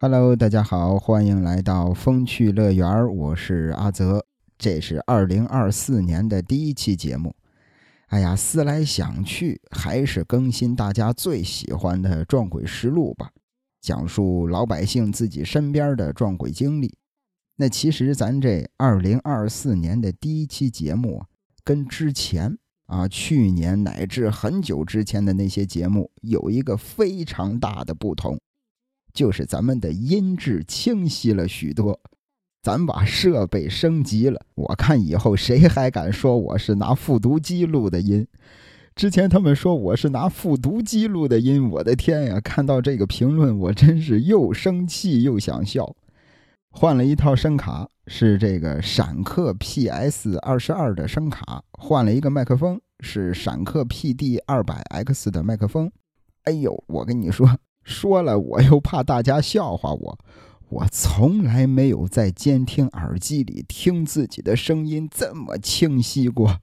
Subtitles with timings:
[0.00, 4.24] Hello，大家好，欢迎来到风趣乐园我是阿泽。
[4.56, 7.34] 这是二零二四年的第一期节目。
[8.06, 13.30] 哎呀，思来想去，还是更新大家最喜欢的撞鬼实录吧，
[13.80, 16.94] 讲述老百姓自己身边的撞鬼经历。
[17.56, 21.24] 那其实咱这二零二四年的第一期节目，
[21.64, 28.38] 跟之前啊，去年乃至很久之前的那些节目有一个非常大的不同，
[29.18, 31.98] 就是咱们的音质清晰了许多。
[32.62, 38.28] 咱把设备升级了，我看以后谁还敢说我是拿复读机录的音？
[38.94, 42.38] 之前他们说我是拿复读机录的音，我的天呀！
[42.38, 45.96] 看到这个评论，我真是又生气又想笑。
[46.70, 55.90] 换了一套声卡，是这个闪客 PS 二十二的声卡；换了一个麦克风，是闪客 PD 二百 X 的麦克风。
[56.44, 57.58] 哎呦，我跟你说，
[57.88, 60.18] 说了我又怕大家笑话我。
[60.68, 66.58] 我从来没有在监听耳机里听自己的声音这么清晰过。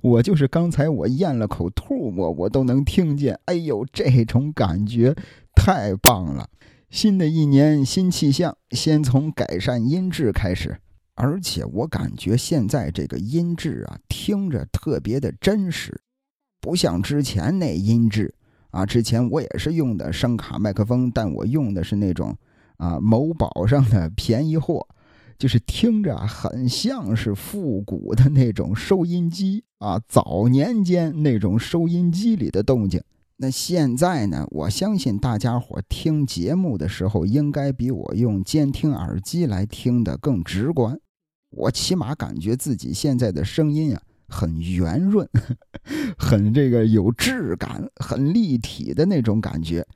[0.00, 3.38] 我就是刚才我咽了口唾沫，我都能听见。
[3.44, 5.14] 哎呦，这种感觉
[5.54, 6.48] 太棒了！
[6.88, 10.78] 新的一年新气象，先从改善音质开始。
[11.14, 16.00] 而且我感觉现在这个音质啊，听着特别的真实，
[16.58, 18.34] 不像之前那音质
[18.72, 18.84] 啊。
[18.84, 22.36] 之前我也是用的声卡麦克风，但我用的是那种。
[22.78, 24.84] 啊，某宝上的便宜货，
[25.38, 33.00] 就是听着很像是复古的那种收音机啊，早年间那种收音机里的动静。
[33.36, 40.98] 那现在呢，我相信大家伙听节目的时候，应该比我用监听耳机来听的更直观。
[41.50, 45.28] 我起码感觉自己现在的声音啊，很圆润，
[46.16, 49.86] 很这个有质感，很立体的那种感觉。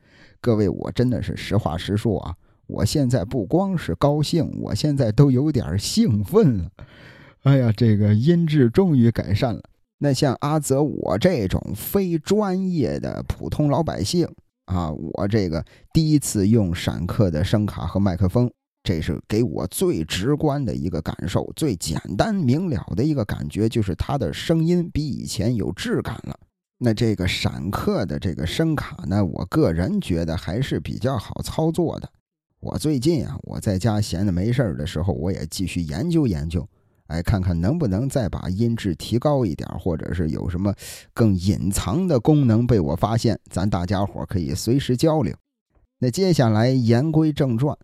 [0.40, 2.34] 各位，我真的是实话实说啊。
[2.66, 6.70] 我现在不光是高兴，我现在都有点兴奋了。
[7.44, 9.62] 哎呀，这个音质终于改善了。
[9.98, 14.28] 那像阿泽我这种非专业的普通老百姓
[14.66, 18.50] 啊，我这个第一次用闪客的声卡和麦克风，
[18.86, 26.38] 这是给我最直观的一个感受，最简单明了的一个感觉，就是它的声音比以前有质感了。
[26.78, 32.08] 那这个闪客的这个声卡呢，我个人觉得还是比较好操作的。
[32.60, 36.64] 我最近啊，我在家闲着没事儿的时候，我也继续研究研究，
[37.08, 40.72] 哎，看看能不能再把音质提高一点，或者是有什么
[41.12, 45.34] 更隐藏的功能被我发现，咱大家伙可以随时交流。
[45.98, 47.76] 那接下来言归正传，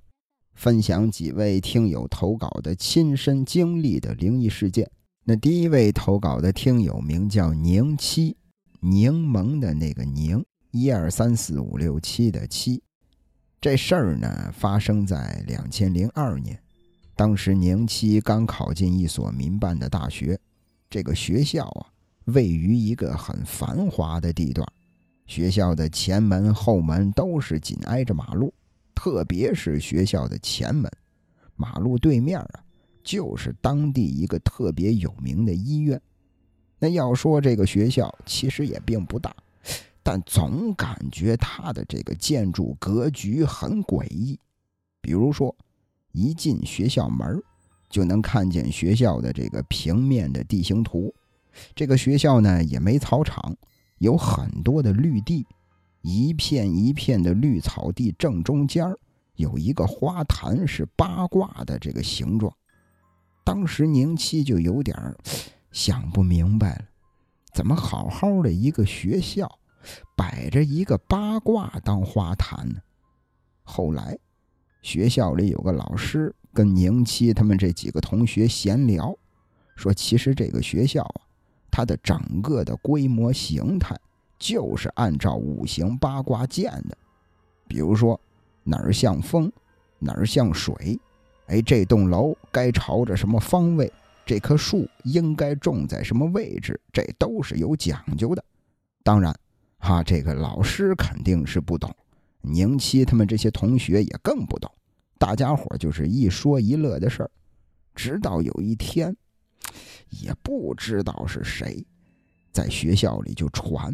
[0.54, 4.90] 分享几位听友投稿的亲身经历的灵异事件。
[5.24, 8.36] 那第一位投稿的听友名叫宁七，
[8.80, 12.82] 柠檬的那个宁，一二三四五六七的七。
[13.60, 16.60] 这事儿呢，发生在两千零二年，
[17.14, 20.36] 当时宁七刚考进一所民办的大学，
[20.90, 21.86] 这个学校啊，
[22.24, 24.66] 位于一个很繁华的地段，
[25.26, 28.52] 学校的前门后门都是紧挨着马路，
[29.02, 30.88] 特别是学校的前门，
[31.56, 32.64] 马路对面啊，
[33.02, 36.00] 就是当地一个特别有名的医院。
[36.78, 39.34] 那要说这个学校，其实也并不大。
[40.04, 44.38] 但总感觉它的这个建筑格局很诡异，
[45.00, 45.52] 比如说，
[46.12, 47.42] 一进学校门
[47.90, 51.12] 就能看见学校的这个平面的地形图。
[51.74, 53.56] 这个学校呢也没操场，
[53.98, 55.44] 有很多的绿地，
[56.02, 58.84] 一片一片的绿草地正中间
[59.36, 62.52] 有一个花坛，是八卦的这个形状。
[63.44, 64.96] 当时宁七就有点
[65.70, 66.84] 想不明白了，
[67.54, 69.50] 怎么好好的一个学校？
[70.16, 72.80] 摆着一个八卦当花坛呢。
[73.64, 74.16] 后来，
[74.80, 79.16] 学校里有个老师跟宁七他们这几个同学闲聊，
[79.74, 81.22] 说其实这个学校啊，
[81.70, 83.98] 它的整个的规模形态
[84.42, 86.98] 就是按照五行八卦建的。
[87.68, 88.20] 比如说
[88.64, 89.50] 哪儿像风，
[90.00, 90.98] 哪儿像水，
[91.46, 93.90] 哎，这栋楼该朝着什么方位，
[94.26, 98.44] 这棵树应该种在什么位置，这都是有讲究的。
[99.04, 99.32] 当然。
[99.84, 101.92] 哈，这个老师肯定是不懂，
[102.40, 104.70] 宁七他们这些同学也更不懂，
[105.18, 107.30] 大家伙就是一说一乐的事儿。
[107.92, 109.16] 直到有一天，
[110.08, 111.84] 也不知道是谁，
[112.52, 113.92] 在学校里就传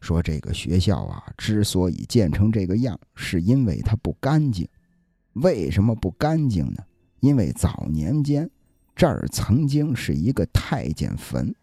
[0.00, 4.68] 说这个学校啊，之所以建成这个样，是因为它不干净。
[5.34, 6.82] 为什么不干净呢？
[7.20, 8.48] 因为早年间
[8.94, 11.54] 这儿曾经是一个太监坟，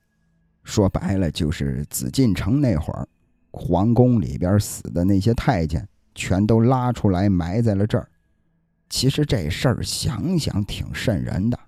[0.64, 3.08] 说白了就是紫禁城那会儿。
[3.52, 8.10] 皇宫里边死的那些太监，全都拉出来埋在了这儿。
[8.90, 11.60] 其实这事儿想想挺瘆人的。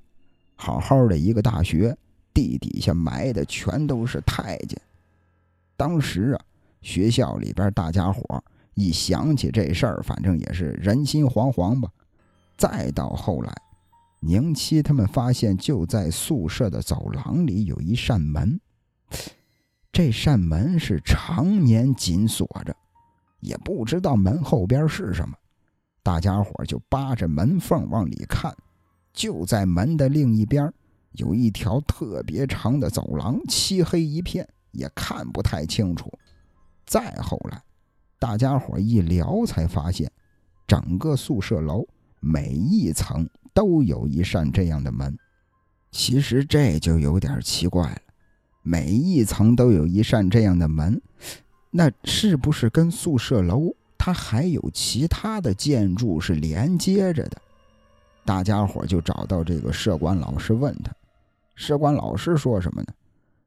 [0.55, 1.95] 好好的一个大学，
[2.33, 4.79] 地底下埋的全都是太监。
[5.77, 6.41] 当时啊，
[6.81, 8.43] 学校里边大家伙
[8.73, 11.89] 一想起这事儿，反正也是人心惶惶吧。
[12.57, 13.53] 再到后来，
[14.21, 18.59] 宁七他们发现，就在宿舍的走廊里有一扇门，
[19.91, 22.75] 这扇门是常年紧锁着，
[23.39, 25.35] 也不知道门后边是什么。
[26.01, 28.55] 大家伙就扒着门缝往里看。
[29.11, 30.71] 就在门的另一边，
[31.13, 34.45] 有一条特别长的走廊，漆黑一片，
[34.75, 36.11] 也看不太清楚。
[36.85, 37.61] 再后来，
[38.19, 40.11] 大家伙一聊才发现，
[40.67, 41.87] 整个宿舍楼
[42.19, 45.17] 每一层都有一扇这样的门。
[45.91, 48.01] 其实这就有点奇怪了，
[48.61, 51.01] 每一层都有一扇这样的门，
[51.71, 57.41] 那是不是跟宿舍楼它还有其他的建筑是连接着的？
[58.25, 60.91] 大家伙就找到这个舍管老师问他，
[61.55, 62.87] 舍管老师说什么呢？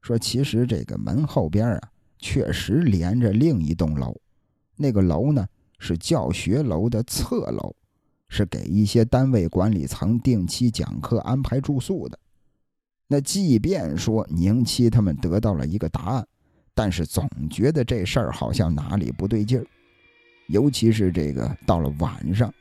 [0.00, 4.16] 说其实这个门后边啊，确实连着另一栋楼，
[4.76, 5.46] 那个楼呢
[5.78, 7.74] 是教学楼的侧楼，
[8.28, 12.18] 是给一些单位管理层定期讲课、安排住宿的。
[13.06, 16.26] 那即便说宁七他们得到了一个答案，
[16.74, 19.66] 但是总觉得这事儿好像哪里不对劲儿，
[20.48, 22.52] 尤其是这个到了晚上，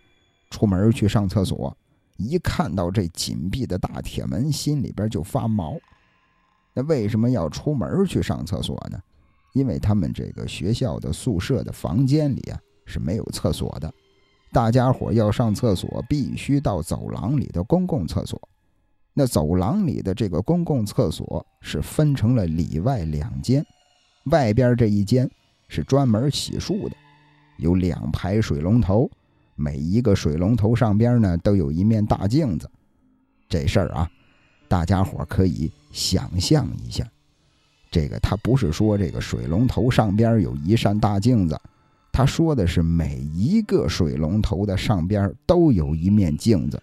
[0.50, 1.76] 出门去上厕所。
[2.18, 5.78] 一看到这紧闭的大铁门，心里边就发毛。
[6.78, 9.00] 那为什么要出门去上厕所呢？
[9.54, 13.92] 因为他们这个学校的宿舍的房间里啊是没有厕所的，
[14.52, 18.40] 大家伙要上厕所必须到走廊里的公共厕所。
[19.12, 23.66] 那走廊里的这个公共厕所是分成了里外两间，
[24.26, 25.28] 外边这一间
[25.68, 26.96] 是专门洗漱的，
[27.58, 29.10] 有两排水龙头。
[29.56, 32.70] 每一个水龙头上边呢，都有一面大镜子。
[33.50, 34.08] 这事儿啊，
[34.68, 37.06] 大家伙可以想象一下。
[37.90, 41.60] 这个他不是说这个水龙头上边有一扇大镜子，
[42.12, 46.82] 他说的是每一个水龙头的上边都有一面镜子。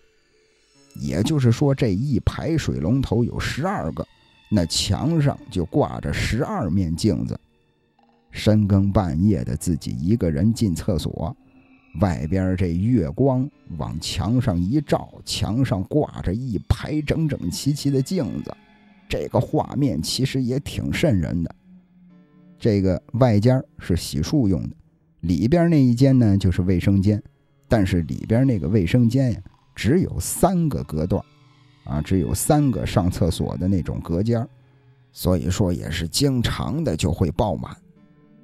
[0.97, 4.07] 也就是说，这一排水龙头有十二个，
[4.49, 7.39] 那墙上就挂着十二面镜子。
[8.31, 11.37] 深更半夜的，自己一个人进厕所。
[12.01, 13.49] 外边这月光
[13.79, 18.53] 往墙上一照，墙上挂着一排整整齐齐的镜子，
[19.09, 21.55] 这个画面其实也挺瘆人的。
[22.59, 24.71] 这个外间是洗漱用的，
[25.21, 27.23] 里边那一间呢就是卫生间，
[27.69, 29.41] 但是里边那个卫生间呀
[29.75, 31.23] 只有三个隔断，
[31.85, 34.45] 啊，只有三个上厕所的那种隔间，
[35.13, 37.77] 所以说也是经常的就会爆满。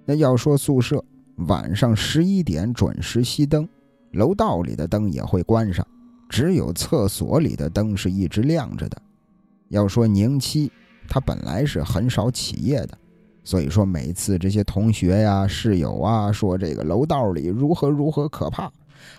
[0.04, 1.04] 那要说宿舍。
[1.46, 3.68] 晚上十一点准时熄灯，
[4.12, 5.86] 楼道里的灯也会关上，
[6.28, 9.00] 只有厕所里的灯是一直亮着的。
[9.68, 10.70] 要说宁七，
[11.08, 12.98] 他本来是很少起夜的，
[13.42, 18.70] 所以说每次这些同学呀、室友啊说这个楼道里如何如何可怕，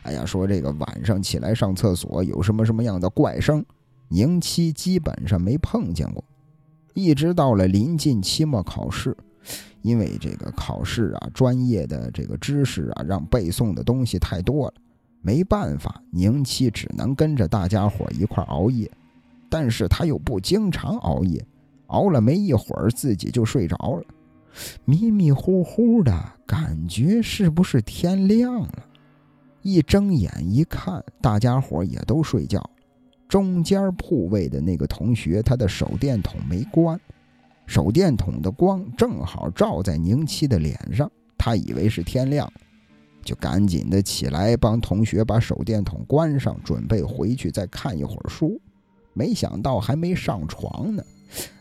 [0.04, 3.66] 哎呀，说这个晚上起来上厕所有什么什么样的怪声，
[4.10, 6.24] 宁七基本上没碰见过。
[6.94, 9.16] 一直到了临近期末考试。
[9.82, 14.74] 因为这个考试啊，专业的这个知识啊，让背诵的东西太多了，
[15.22, 18.90] 没办法，宁七只能跟着大家伙一块熬夜。
[19.50, 21.46] 但是他又不经常熬夜，
[21.88, 24.04] 熬了没一会儿自己就睡着了，
[24.86, 26.14] 迷迷糊糊的
[26.46, 28.86] 感觉是不是天亮了？
[29.62, 32.64] 一睁眼一看，大家伙也都睡觉，
[33.28, 36.98] 中间铺位的那个同学他的手电筒没关。
[37.66, 42.52] 手电筒的光正好照在宁七的脸上，他以为是天亮，
[43.24, 48.60] 就赶紧的起来帮同学把手电筒关上，准备回去再看一会儿书。
[49.14, 51.04] 没想到还没上床呢，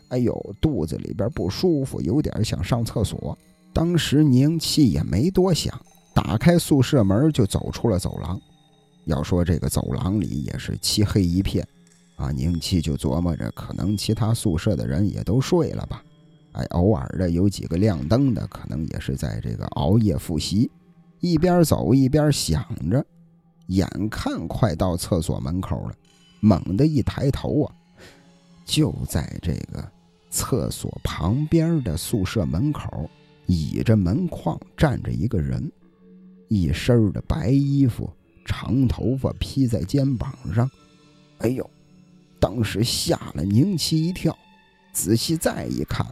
[0.09, 3.37] 哎呦，肚子里边不舒服，有点想上厕所。
[3.73, 5.73] 当时宁七也没多想，
[6.13, 8.39] 打开宿舍门就走出了走廊。
[9.05, 11.65] 要说这个走廊里也是漆黑一片。
[12.21, 16.03] 啊，宁七就琢磨着，可能其他宿舍的人也都睡了吧？
[16.51, 20.69] 哎，偶尔的有几个亮灯的，可能也是在这个熬夜复习。
[21.19, 23.03] 一边走一边想着，
[23.67, 25.95] 眼看快到厕所门口了，
[26.41, 27.73] 猛地一抬头啊，
[28.65, 29.83] 就在这个
[30.29, 33.09] 厕所旁边的宿舍门口，
[33.47, 35.71] 倚着门框站着一个人，
[36.49, 38.07] 一身的白衣服，
[38.45, 40.69] 长头发披在肩膀上。
[41.39, 41.67] 哎呦！
[42.41, 44.35] 当时吓了宁七一跳，
[44.91, 46.05] 仔细再一看，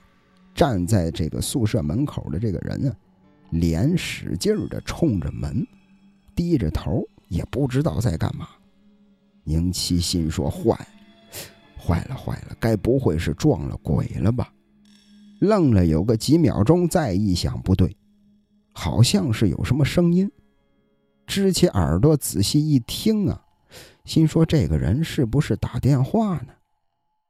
[0.53, 2.95] 站在这个宿舍门口的这个人啊，
[3.49, 5.65] 脸使劲的冲着门，
[6.35, 8.47] 低着头，也不知道在干嘛。
[9.43, 10.77] 宁七心说：“坏，
[11.75, 12.55] 坏了，坏了！
[12.59, 14.53] 该不会是撞了鬼了吧？”
[15.41, 17.97] 愣了有个几秒钟，再一想，不对，
[18.71, 20.29] 好像是有什么声音。
[21.25, 23.41] 支起耳朵仔细一听啊，
[24.09, 26.47] 心说：“这个人是不是打电话呢？”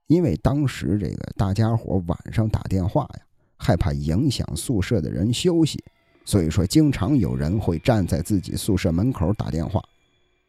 [0.07, 3.19] 因为当时这个大家伙晚上打电话呀，
[3.57, 5.83] 害怕影响宿舍的人休息，
[6.24, 9.83] 所以说经常有人会站在自己宿舍门口打电话。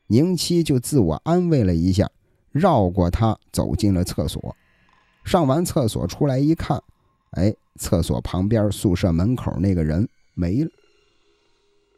[0.06, 2.08] 宁七就自我安慰了一下，
[2.52, 4.54] 绕过他走进了厕所。
[5.24, 6.80] 上完厕所出来一看，
[7.32, 10.70] 哎，厕所旁边宿舍门口那个人没了。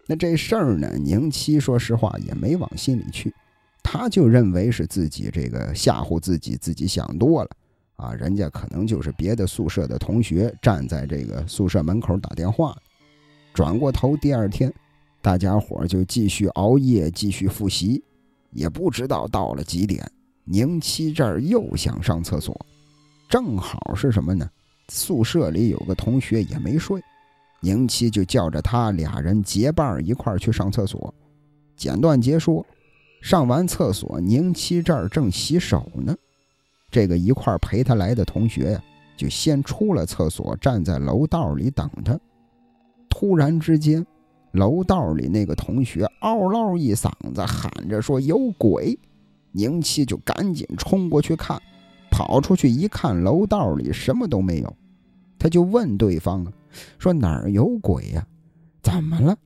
[0.07, 3.35] 那这事儿呢，宁七说实话也没往心里去。
[3.83, 7.51] 他就认为是自己这个吓唬自己，自己想多了
[7.97, 8.15] 啊！
[8.15, 12.77] 人家可能就是别的宿舍的同学站在这个宿舍门口打电话。
[13.53, 14.73] 转过头，第二天，
[15.21, 18.03] 大家伙就继续熬夜，继续复习。
[18.51, 20.11] 也不知道到了几点，
[20.45, 22.59] 宁七这儿又想上厕所，
[23.29, 24.49] 正好是什么呢？
[24.89, 27.03] 宿舍里有个同学也没睡，
[27.61, 31.12] 宁七就叫着他俩人结伴一块去上厕所。
[31.77, 32.65] 简短结说。
[33.23, 36.14] 上完厕所，宁七这儿正洗手呢。
[36.91, 38.85] 这个一块陪他来的同学呀，
[39.17, 42.19] 就先出了厕所，站在楼道里等他。
[43.09, 44.05] 突然之间，
[44.50, 48.99] 楼道里那个同学嗷嗷一嗓子喊着说：“有鬼！”
[49.52, 51.62] 宁七就赶紧冲过去看，
[52.11, 54.76] 跑出去一看，楼道里什么都没有。
[55.38, 56.52] 他就问对方啊
[56.99, 58.26] ：“说哪儿有鬼呀？
[58.83, 59.38] 怎么了？”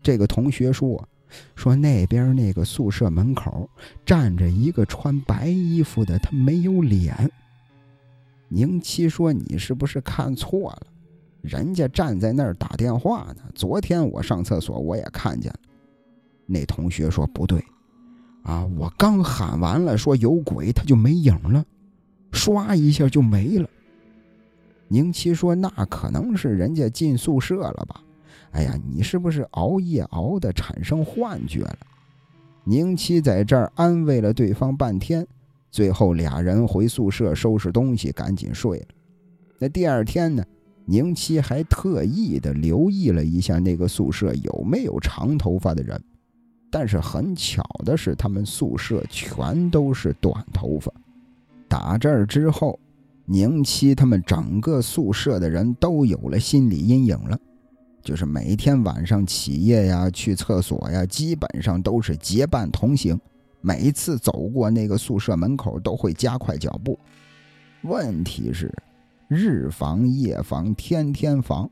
[0.00, 1.08] 这个同学说。
[1.54, 3.68] 说那边那个宿舍门口
[4.04, 7.30] 站着一个穿白衣服的，他没有脸。
[8.48, 10.86] 宁七说：“你是不是看错了？
[11.40, 13.42] 人家站在那儿打电话呢。
[13.54, 15.58] 昨天我上厕所我也看见了。”
[16.46, 17.64] 那同学说：“不对，
[18.42, 21.64] 啊，我刚喊完了说有鬼，他就没影了，
[22.32, 23.68] 唰一下就没了。”
[24.88, 28.02] 宁七说：“那可能是人家进宿舍了吧。”
[28.54, 31.78] 哎呀，你是不是熬夜熬的产生幻觉了？
[32.62, 35.26] 宁七在这儿安慰了对方半天，
[35.72, 38.86] 最后俩人回宿舍收拾东西，赶紧睡了。
[39.58, 40.44] 那第二天呢，
[40.84, 46.00] 宁七还特意的留意了一下那个宿舍有没有长头发的人，
[46.70, 50.92] 但是很巧的是，他们宿舍全都是短头发。
[51.66, 52.78] 打这儿之后，
[53.24, 57.36] 宁七他们整个宿舍的人都有了心理阴影了。
[58.04, 63.18] 就是每天晚上起夜呀，去厕所呀，基本上都是结伴同行。
[63.62, 66.98] 每一次走过那个宿舍门口，都会加快脚步。
[67.80, 68.70] 问题是，
[69.26, 71.68] 日防夜防，天天防，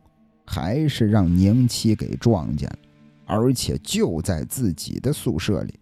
[0.47, 2.79] 还是让宁七给撞见了，
[3.27, 5.75] 而且就在自己的宿舍里。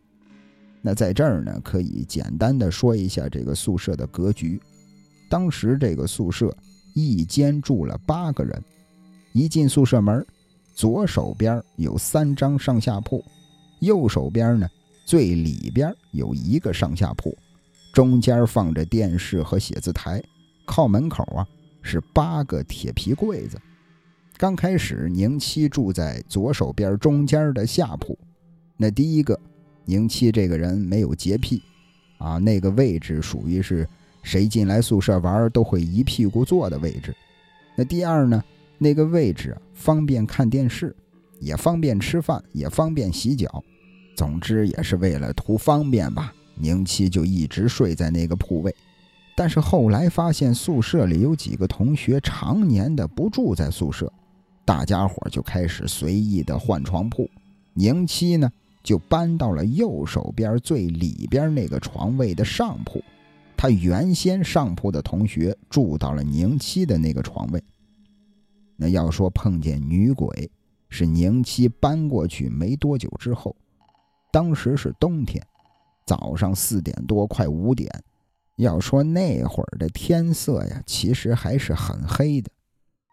[0.83, 4.61] 那在这儿呢，可以简单的说一下这个宿舍的格局。
[5.29, 6.53] 当时这个宿舍
[6.93, 8.61] 一间住了八个人，
[9.33, 10.27] 一进宿舍门。
[10.81, 13.23] 左手边有三张上下铺，
[13.81, 14.67] 右手边呢
[15.05, 17.37] 最里边有一个上下铺，
[17.93, 20.23] 中间放着电视和写字台，
[20.65, 21.47] 靠门口啊
[21.83, 23.61] 是八个铁皮柜子。
[24.39, 28.19] 刚开始宁七住在左手边中间的下铺，
[28.79, 29.39] 那第一个
[29.85, 31.63] 宁七这个人没有洁癖
[32.17, 33.87] 啊，那个位置属于是
[34.23, 37.15] 谁进来宿舍玩都会一屁股坐的位置。
[37.77, 38.43] 那第二呢？
[38.83, 40.97] 那个位置方便看电视，
[41.39, 43.63] 也方便吃饭，也方便洗脚。
[44.17, 46.33] 总之也是为了图方便吧。
[46.55, 48.75] 宁七就一直睡在那个铺位。
[49.37, 54.11] 但是后来发现宿舍里有几个同学常年的不住在宿舍，
[54.65, 57.29] 大家伙就开始随意的换床铺。
[57.75, 58.51] 宁七呢
[58.83, 63.03] 就搬到了右手边最里边那个床位的上铺。
[63.59, 67.63] 他原先上铺的同学住到了宁七的那个床位。
[68.83, 70.51] 那要说碰见女鬼，
[70.89, 73.55] 是宁七搬过去没多久之后，
[74.33, 75.47] 当时是冬天，
[76.07, 77.91] 早上四点多快五点。
[78.57, 82.51] 要说那会儿的天色呀，其实还是很黑的。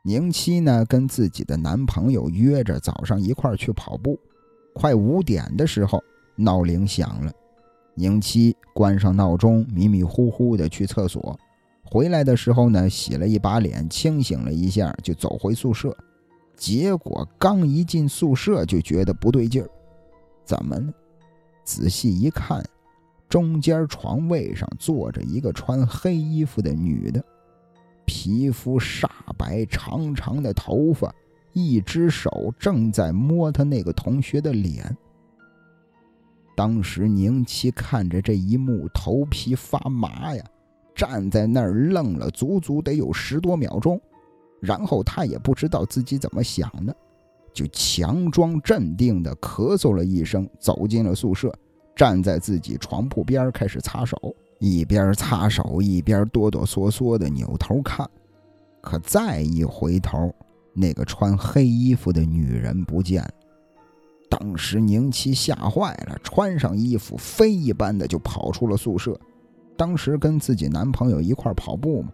[0.05, 4.17] 宁七呢跟自己的男朋友约着早上一块去跑步，
[4.73, 6.01] 快五点的时候
[6.37, 7.33] 闹铃响了，
[7.93, 11.37] 宁七关上闹钟，迷迷糊糊的去厕所。
[11.89, 15.95] 回来的时候呢，洗了一把脸，清醒了一下，就走回宿舍。
[16.57, 19.69] 结果刚一进宿舍，就觉得不对劲儿。
[20.43, 20.93] 怎么呢？
[21.63, 22.61] 仔细一看，
[23.29, 27.23] 中间床位上坐着一个穿黑衣服的女的，
[28.05, 31.13] 皮肤煞白，长长的头发，
[31.53, 34.95] 一只手正在摸她那个同学的脸。
[36.55, 40.43] 当时宁七看着这一幕，头皮发麻呀，
[40.97, 44.01] 站在那儿愣了足足得有十多秒钟，
[44.59, 46.95] 然后他也不知道自己怎么想的，
[47.53, 51.53] 就强装镇定的咳嗽了一声，走进了宿舍，
[51.95, 54.17] 站在自己床铺边开始擦手，
[54.57, 58.09] 一边擦手一边哆哆嗦嗦的扭头看，
[58.81, 60.33] 可再一回头，
[60.73, 63.29] 那个穿黑衣服的女人不见了。
[64.29, 69.15] 当时宁七吓坏了，穿上衣服，飞一般的就跑出了宿舍。
[69.77, 72.09] 当时跟自己男朋友一块跑步嘛，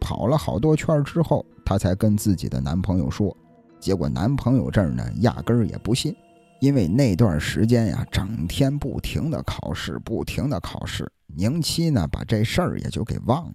[0.00, 3.36] 跑了好多圈之后，她才跟自己的男朋友说。
[3.78, 6.14] 结果男朋友这儿呢，压根儿也不信，
[6.60, 11.10] 因为那段时间呀，整天不停的考试，不停的考试。
[11.26, 13.54] 宁七呢，把这事儿也就给忘了。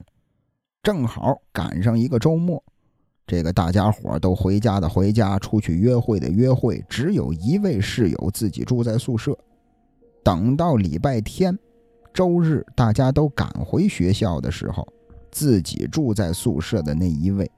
[0.84, 2.64] 正好赶上一个周末。
[3.28, 9.38] 这个大家伙都回家的回家，出去约会的约会，只有一位室友自己住在宿舍。
[10.24, 11.58] 等到礼拜天、
[12.14, 14.88] 周日，大家都赶回学校的时候，
[15.32, 17.50] 自己住在宿舍的那一位，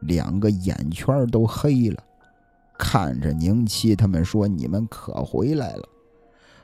[0.00, 2.02] 两个眼圈都黑了，
[2.78, 5.88] 看着宁七他们说：“你们可回来了！”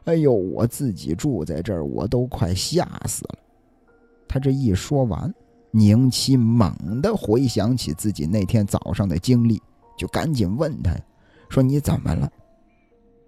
[0.04, 3.38] 哎呦，我自己住在这儿，我都快吓死了。
[4.26, 5.34] 他这一说完。
[5.70, 9.60] 宁七猛地回想起自己那天早上的经历，
[9.98, 10.96] 就赶紧问他
[11.50, 12.32] ：“说你怎么了？”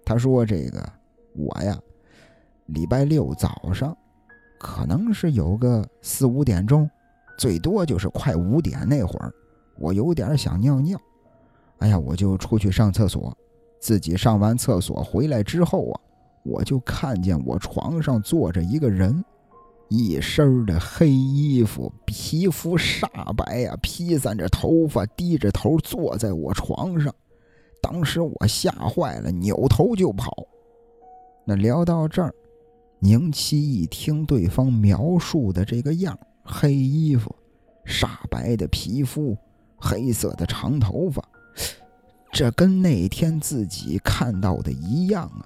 [0.03, 0.83] 他说：“这个
[1.35, 1.79] 我呀，
[2.65, 3.95] 礼拜六早上，
[4.61, 6.87] 可能是有个四五点钟，
[7.35, 9.33] 最多就是快五点那会儿，
[9.79, 10.95] 我有点想尿尿。
[11.79, 13.35] 哎呀，我就出去上厕所。
[13.79, 15.99] 自己上完厕所回来之后啊，
[16.43, 19.25] 我就看见我床上坐着一个人。”
[19.89, 27.13] 一身的黑衣服，皮肤煞白呀，披散着头发，低着头坐在我床上。
[27.81, 30.31] 当时我吓坏了，扭头就跑。
[31.43, 32.33] 那聊到这儿，
[33.03, 37.35] 宁七一听对方描述的这个样，黑衣服，
[37.83, 39.35] 煞白的皮肤，
[39.75, 41.23] 黑色的长头发，
[42.31, 45.41] 这跟那天自己看到的一样啊！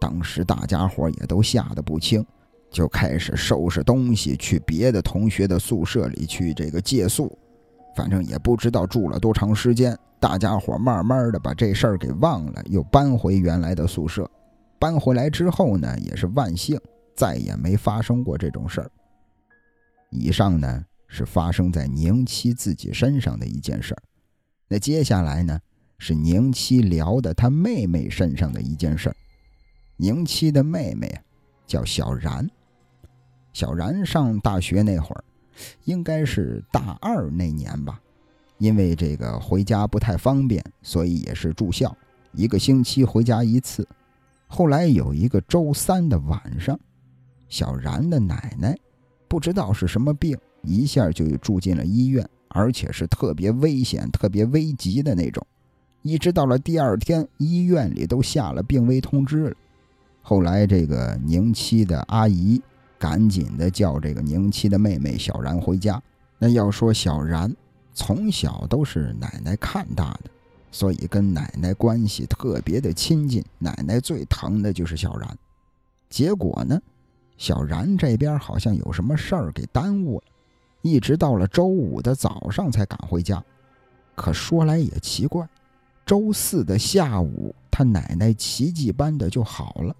[0.00, 2.24] 当时大家伙也都吓得不轻。
[2.70, 7.30] 就开始收拾东西，去别的同学的宿舍里去这个借宿，
[7.94, 9.94] 反正也不知道住了多长时间。
[10.18, 14.26] 大家伙慢慢的把这事儿给忘了，又搬回原来的宿舍。
[14.82, 16.76] 搬回来之后呢，也是万幸，
[17.14, 18.90] 再也没发生过这种事儿。
[20.10, 24.02] 以上呢是发生在宁七自己身上的一件事儿。
[24.66, 25.56] 那接下来呢
[25.98, 29.14] 是宁七聊的他妹妹身上的一件事儿。
[29.98, 31.08] 宁七的妹妹，
[31.64, 32.50] 叫小然。
[33.52, 35.22] 小然上大学那会儿，
[35.84, 38.00] 应该是大二那年吧，
[38.58, 41.96] 因为这个回家不太方便，所以也是住校，
[42.32, 43.86] 一个星期回家一次。
[44.54, 46.78] 后来有一个周三的晚上，
[47.48, 48.78] 小然的奶奶
[49.26, 55.42] 不知道是什么病，一下就住进了医院，而且是特别危险、特别危急的那种。
[56.02, 59.56] 一直到了第二天，医院里都下了病危通知了。
[60.20, 62.60] 后来这个宁七的阿姨。
[62.98, 66.00] 赶紧的叫这个宁七的妹妹小然回家。
[66.38, 67.52] 那要说小然
[67.92, 70.30] 从小都是奶奶看大的，
[70.72, 73.44] 所以跟奶奶关系特别的亲近。
[73.60, 75.38] 奶奶最疼的就是小然。
[76.10, 76.82] 结果呢，
[77.36, 80.24] 小然这边好像有什么事儿给耽误了，
[80.82, 83.40] 一直到了周五的早上才赶回家。
[84.16, 85.48] 可说来也奇怪，
[86.04, 89.96] 周四的下午，他奶奶奇迹般的就好了。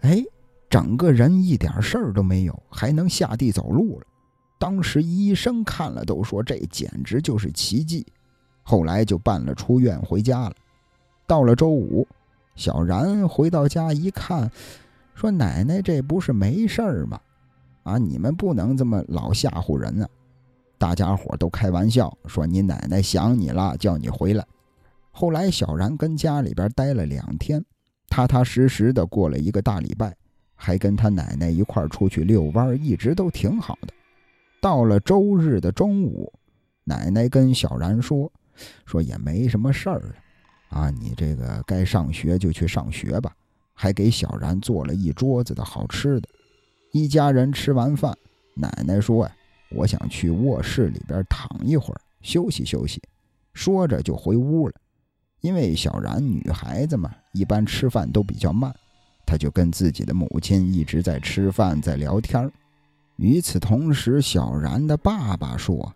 [0.00, 0.24] 哎。
[0.72, 4.06] 整个人一点事儿都没有，还能下地走路了。
[4.58, 8.06] 当时医生看了都说这简直就是奇迹。
[8.62, 10.54] 后来就办了出院回家了。
[11.26, 12.06] 到了周五，
[12.54, 14.50] 小然回到家一看，
[15.14, 17.20] 说：“奶奶这不是没事儿吗？
[17.82, 20.08] 啊，你们不能这么老吓唬人啊！”
[20.78, 24.44] 大家伙都开玩笑说：“你奶奶想你了，叫你回来。”
[25.10, 27.64] 后来小然跟家里边待了两天，
[28.08, 30.14] 踏踏实实的过了一个大礼拜。
[30.54, 33.88] 还跟他奶奶一块出去遛弯，一直都挺好的。
[34.60, 36.32] 到了周日的中午，
[36.84, 38.30] 奶奶跟小然说
[38.84, 40.14] ：“说也没什么事儿了，
[40.68, 43.34] 啊，你这个该上学就去上学吧。”
[43.74, 46.28] 还给小然做了一桌子的好吃的。
[46.92, 48.16] 一家人吃完饭，
[48.54, 49.34] 奶奶说：“呀，
[49.70, 53.02] 我想去卧室里边躺一会儿，休息休息。”
[53.54, 54.74] 说着就回屋了。
[55.40, 58.72] 因为小然女孩子嘛，一般吃饭都比较慢。
[59.26, 62.48] 她就跟自己的母亲一直在吃饭，在聊天
[63.16, 65.92] 与此同时，小然的爸爸说：“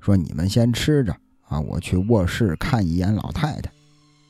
[0.00, 1.16] 说你们先吃着
[1.52, 3.70] 啊，我去卧室看一眼老太太。”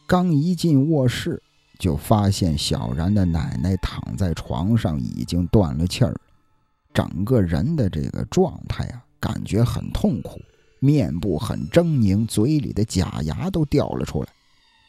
[0.06, 1.40] 刚一进卧室，
[1.78, 6.14] 就发现小然的奶奶躺在床上，已经断了气儿，
[6.92, 10.38] 整个人的这个状态啊，感觉很痛苦，
[10.80, 14.28] 面部很狰狞，嘴里的假牙都掉了出来。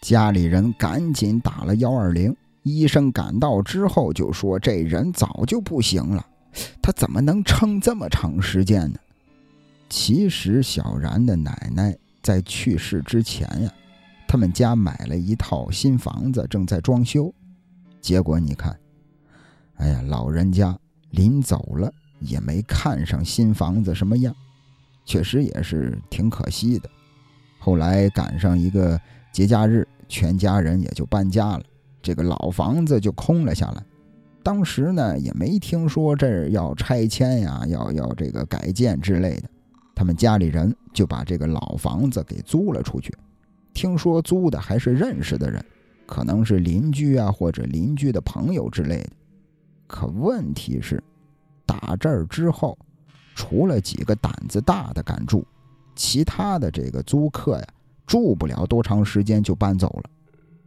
[0.02, 6.26] 家里人赶紧打了幺二零，医生赶到之后就说这人早就不行了，
[6.82, 9.00] 他怎么能撑这么长时间呢？
[9.90, 13.72] 其实小然的奶奶在去世之前呀。
[14.26, 17.32] 他们家买了一套新房子，正在装修。
[18.02, 18.76] 结果你看，
[19.76, 20.76] 哎呀，老人家
[21.12, 24.36] 临走了也没看上新房子什么样，
[25.06, 26.90] 确实也是挺可惜的。
[27.60, 29.00] 后来赶上一个
[29.32, 31.64] 节假日，全家人也就搬家了，
[32.02, 33.84] 这个老房子就空了下来。
[34.42, 39.50] 当时呢，也没听说这儿要拆迁呀，要要这个改建之类的。
[39.96, 43.14] 他们家里人就把这个老房子给租了出去。
[43.74, 45.64] 听说租的还是认识的人，
[46.06, 49.10] 可能是邻居啊，或者邻居的朋友之类的。
[49.88, 51.04] 可问题是，
[51.66, 52.78] 打这儿之后，
[53.36, 55.46] 除了几个胆子大的敢住，
[55.96, 57.68] 其他的这个租客呀，
[58.06, 60.10] 住不了多长时间就搬走了。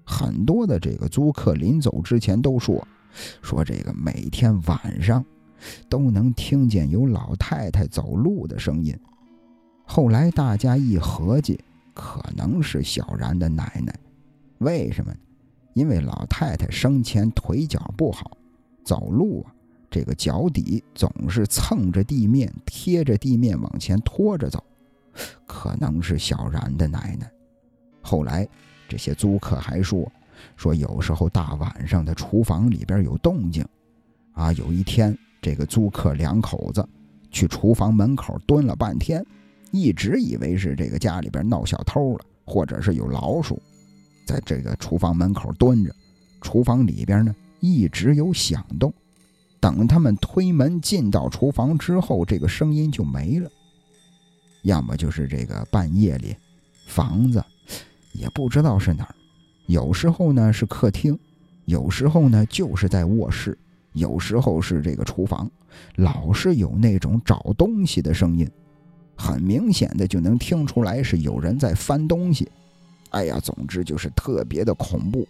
[0.04, 2.86] 很多的这个租客临走之前都说，
[3.42, 5.24] 说这个每天晚上
[5.88, 8.96] 都能听见有老太太走路的声音。
[9.86, 11.58] 后来大家一合计。
[11.98, 13.98] 可能是小然的奶奶，
[14.58, 15.18] 为什么呢？
[15.72, 18.36] 因为老太太生前腿脚不好，
[18.84, 19.54] 走路啊，
[19.90, 24.62] 这个脚底总是蹭着地面，贴着地面往前拖着走，
[25.46, 27.32] 可能是小然的奶奶。
[28.02, 28.46] 后来
[28.86, 30.06] 这些租客还说，
[30.54, 33.64] 说有时候大晚上的厨房里边有动静，
[34.32, 36.86] 啊，有一天这个租客两口子
[37.30, 39.24] 去厨房门口蹲了半天。
[39.76, 43.60] 一直以为是这个家里边闹小偷了，或者是有老鼠，
[44.26, 45.94] 在这个厨房门口蹲着。
[46.40, 48.92] 厨房里边呢一直有响动，
[49.60, 53.50] 等他们推门进到厨房之后，这个声音就没了。
[54.62, 56.34] 要么就是这个半夜里，
[56.86, 57.44] 房子
[58.12, 59.14] 也不知道是哪儿，
[59.66, 61.18] 有时候呢是客厅，
[61.64, 63.56] 有时候呢就是在卧室，
[63.92, 65.50] 有时候是这个厨房，
[65.96, 68.48] 老是有那种找东西的声音。
[69.16, 72.48] 很明显的就能听出来是有人在翻东西，
[73.10, 75.26] 哎呀，总之就是特别的恐怖。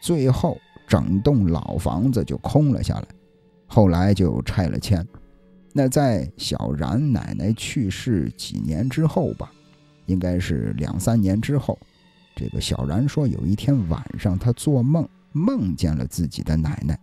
[0.00, 3.06] 最后整栋老房子就空了下来，
[3.66, 5.06] 后来就拆了迁。
[5.72, 9.50] 那在小然奶奶去世几年之后吧，
[10.06, 11.76] 应该是两三年之后，
[12.36, 16.96] 这个小然说有一天晚上他做梦梦见了自己的奶奶，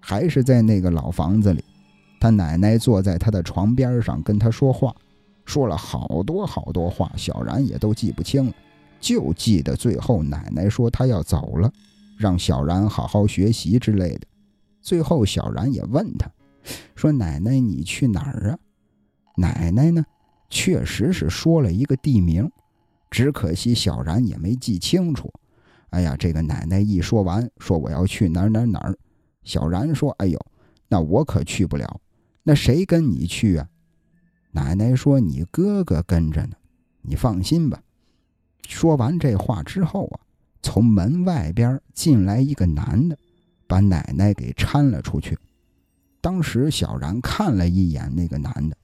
[0.00, 1.62] 还是在那个老房子里，
[2.18, 4.92] 他奶奶坐在他的床边上跟他说话。
[5.44, 8.52] 说了好多好多话，小然也都记不清了，
[9.00, 11.72] 就记得最后奶奶说她要走了，
[12.16, 14.26] 让小然好好学习之类的。
[14.80, 16.30] 最后小然也问他，
[16.96, 18.58] 说：“奶奶你去哪儿啊？”
[19.36, 20.04] 奶奶呢，
[20.50, 22.50] 确实是说了一个地名，
[23.10, 25.32] 只可惜小然也没记清楚。
[25.90, 28.96] 哎呀，这个奶奶一说完，说我要去哪儿哪儿哪儿。
[29.44, 30.38] 小然说：“哎呦，
[30.88, 32.00] 那我可去不了，
[32.42, 33.68] 那谁跟你去啊？”
[34.52, 36.56] 奶奶说：“你哥哥跟着呢，
[37.02, 37.82] 你放心吧。”
[38.68, 40.20] 说完这话之后啊，
[40.62, 43.18] 从门外边进来一个男的，
[43.66, 45.36] 把奶奶给搀了出去。
[46.20, 48.76] 当时小然看了一眼那个男的，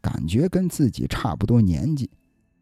[0.00, 2.08] 感觉跟自己差不多年纪，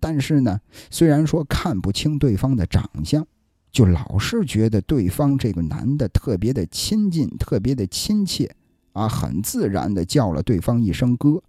[0.01, 3.25] 但是呢，虽然说看不清对方的长相，
[3.71, 8.57] 就老是觉得对方这个男的特别的亲近，特别的亲切
[8.93, 11.43] 啊，很自然的叫了对方一声哥。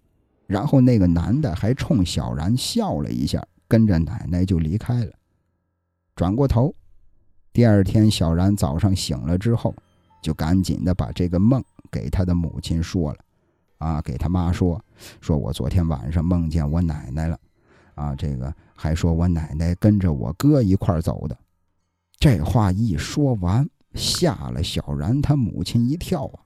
[0.48, 5.12] 然后那个男的还冲小然笑了一下，跟着奶奶就离开了。
[6.16, 6.74] 转过头，
[7.52, 9.74] 第二天小然早上醒了之后，
[10.22, 13.18] 就赶紧的把这个梦给他的母亲说了，
[13.76, 14.82] 啊，给他妈说，
[15.20, 17.38] 说我昨天晚上梦见我奶奶了，
[17.94, 21.36] 啊，这个还说我奶奶跟着我哥一块走的。
[22.18, 26.40] 这话一说完，吓了小然他母亲一跳啊，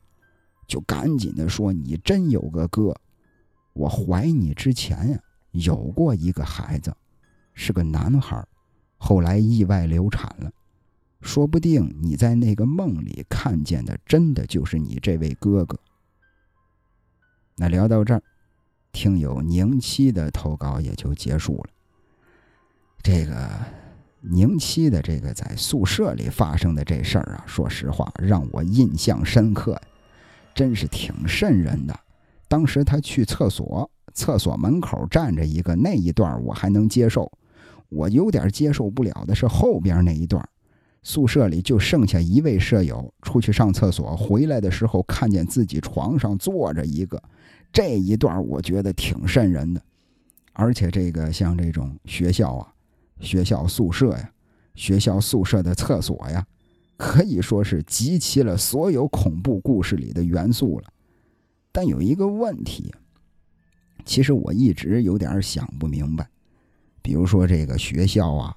[0.66, 2.94] 就赶紧的说：“你真有个哥。”
[3.72, 5.18] 我怀你之前呀，
[5.52, 6.94] 有过一个孩子，
[7.54, 8.46] 是个男孩，
[8.98, 10.50] 后来意外流产了。
[11.20, 15.78] 说不定你在那个梦里看见的，真的就是你这位哥哥。
[17.54, 18.22] 那聊到这儿，
[18.90, 21.70] 听友宁七的投稿也就结束了。
[23.02, 23.48] 这个
[24.20, 29.80] 宁七的这个在宿舍里发生的这事儿啊，说实话让我印象深刻，
[30.54, 31.98] 真是挺瘆人的。
[32.52, 37.32] 当时他去厕所，厕所门口站着一个，那一段我还能接受。
[37.88, 40.46] 我有点接受不了的是后边那一段，
[41.02, 47.22] 宿舍里就剩下一位舍友出去上厕所，回来的时候看见自己床上坐着一个，
[47.72, 49.80] 这一段我觉得挺瘆人的。
[50.52, 52.68] 而且这个像这种学校啊，
[53.20, 54.30] 学校宿舍呀，
[54.74, 56.46] 学校宿舍的厕所呀，
[56.98, 60.84] 可以说是集齐了所有恐怖故事里的元素了。
[61.72, 62.94] 但有一个问题，
[64.04, 66.28] 其实我一直有点想不明白，
[67.00, 68.54] 比如说这个学校啊，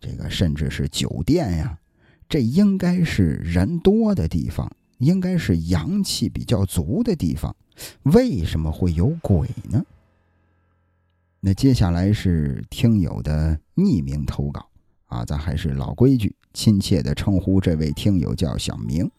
[0.00, 1.78] 这个甚至是酒店呀。
[2.28, 7.54] 这应该是人多的地方，应该是阳气比较足的地方，
[8.04, 9.84] 为什么会有鬼呢？
[11.40, 14.66] 那接下来是听友的匿名投稿
[15.06, 19.10] 啊，咱还是老规矩，亲切的称呼这位听友叫小明。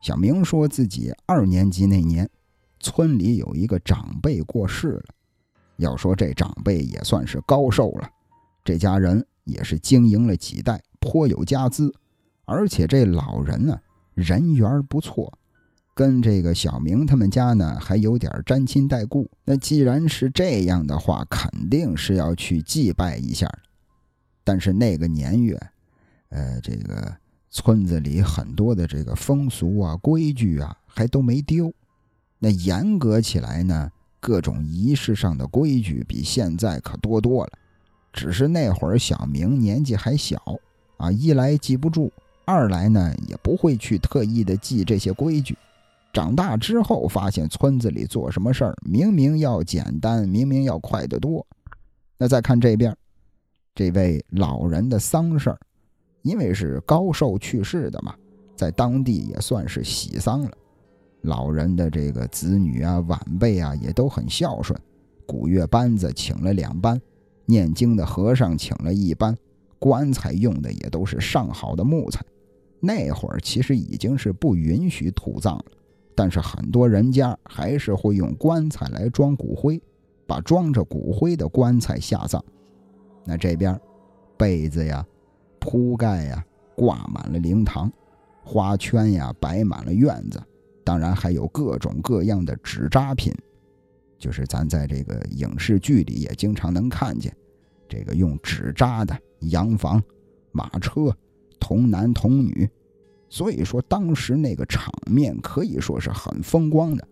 [0.00, 2.30] 小明说自己二年级那年，
[2.80, 5.04] 村里有一个长辈过世了，
[5.76, 8.08] 要说这长辈也算是高寿了，
[8.64, 11.92] 这家人也是经营了几代，颇有家资。
[12.44, 13.78] 而且这老人呢，
[14.14, 15.32] 人缘不错，
[15.94, 19.30] 跟这个小明他们家呢还有点沾亲带故。
[19.44, 23.50] 那既然是这样的话，肯定是要去祭拜一下。
[24.44, 25.60] 但是那个年月，
[26.30, 27.14] 呃，这个
[27.50, 31.70] 村子里很多的这个风俗啊、规矩啊，还都没丢。
[32.38, 37.52] 那严格起来呢，各种仪式上的规矩比现在可多多了。
[38.12, 40.40] 只是那会儿小明年纪还小
[40.96, 42.12] 啊，一来记不住。
[42.44, 45.56] 二来呢，也不会去特意的记这些规矩。
[46.12, 51.46] 长大之后，发现村子里做什么事儿，明明要简单，明明要快得多。
[52.16, 52.96] 那再看这边，
[53.74, 55.58] 这位老人的丧事儿，
[56.22, 58.14] 因为是高寿去世的嘛，
[58.56, 60.50] 在当地也算是喜丧了。
[61.22, 64.78] 老人的这个子女啊、晚辈啊，也都很孝顺。
[65.26, 67.00] 古乐班子请了两班，
[67.44, 69.36] 念经的和尚请了一班，
[69.78, 72.24] 棺材用的也都是上好的木材。
[72.80, 75.64] 那会儿其实已经是不允许土葬了，
[76.14, 79.82] 但是很多人家还是会用棺材来装骨灰，
[80.26, 82.42] 把装着骨灰的棺材下葬。
[83.24, 83.78] 那这边，
[84.36, 85.04] 被子呀、
[85.58, 86.42] 铺盖呀
[86.76, 87.92] 挂满了灵堂，
[88.44, 90.40] 花圈呀摆满了院子，
[90.88, 93.30] 当然还有各种各样的纸扎品，
[94.18, 97.30] 就是咱在这个影视剧里也经常能看见，
[97.86, 100.02] 这个用纸扎的洋房、
[100.50, 101.14] 马车。
[101.60, 102.66] 童男童女，
[103.28, 107.06] 所以说当时那个场面可以说是很风光的。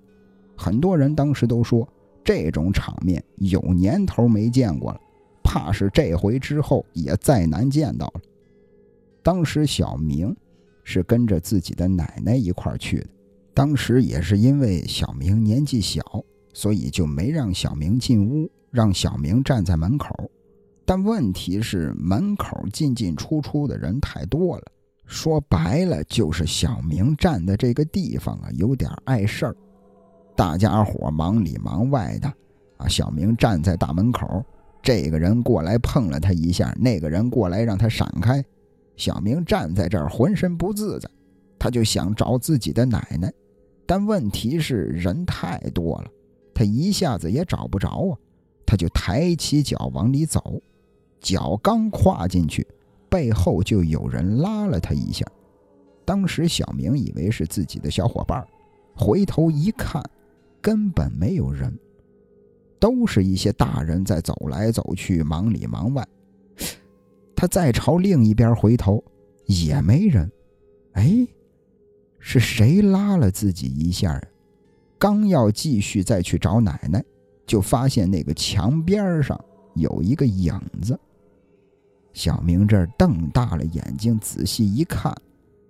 [0.56, 1.86] 很多人当时都说
[2.24, 5.00] 这种场面有年头没见过了，
[5.42, 8.20] 怕是这回之后也再难见到了。
[9.22, 10.34] 当时小明
[10.82, 13.08] 是跟着自己的奶奶一块去的，
[13.56, 16.02] 当时也是因为小明年纪小，
[16.52, 20.14] 所以就没让小明进屋，让小明站在门口。
[20.84, 24.62] 但问题是，门口进进出出的人太多了。
[25.06, 29.56] 说白了，就是小明站的这个地方啊，有点碍事儿。
[30.36, 32.30] 大家伙忙里忙外的，
[32.76, 34.44] 啊，小明站在大门口，
[34.82, 38.44] 这个人过来碰了他一下，那个人过来让他闪开。
[38.98, 41.08] 小明站在这儿浑身不自在，
[41.58, 43.32] 他就想找自己的奶奶，
[43.86, 46.10] 但问题是人太多了，
[46.52, 48.18] 他一下子也找不着啊。
[48.66, 50.60] 他就抬起脚往里走。
[51.20, 52.66] 脚刚跨进去，
[53.08, 55.24] 背后就有人拉了他一下。
[56.04, 58.46] 当时小明以为是自己的小伙伴，
[58.94, 60.02] 回头一看，
[60.60, 61.76] 根本没有人，
[62.78, 66.06] 都是一些大人在走来走去，忙里忙外。
[67.34, 69.02] 他再朝另一边回头，
[69.46, 70.30] 也没人。
[70.92, 71.26] 哎，
[72.28, 74.20] 是谁拉了自己一下？
[74.98, 77.00] 刚要继续再去找奶奶，
[77.46, 79.40] 就发现那个墙边上
[79.76, 80.98] 有一个影子。
[82.12, 85.14] 小明这儿瞪大了眼睛，仔细一看，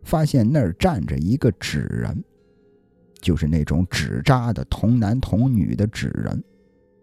[0.03, 2.25] 发现那儿站着一个纸人，
[3.21, 6.43] 就是那种纸扎的童男童女的纸人。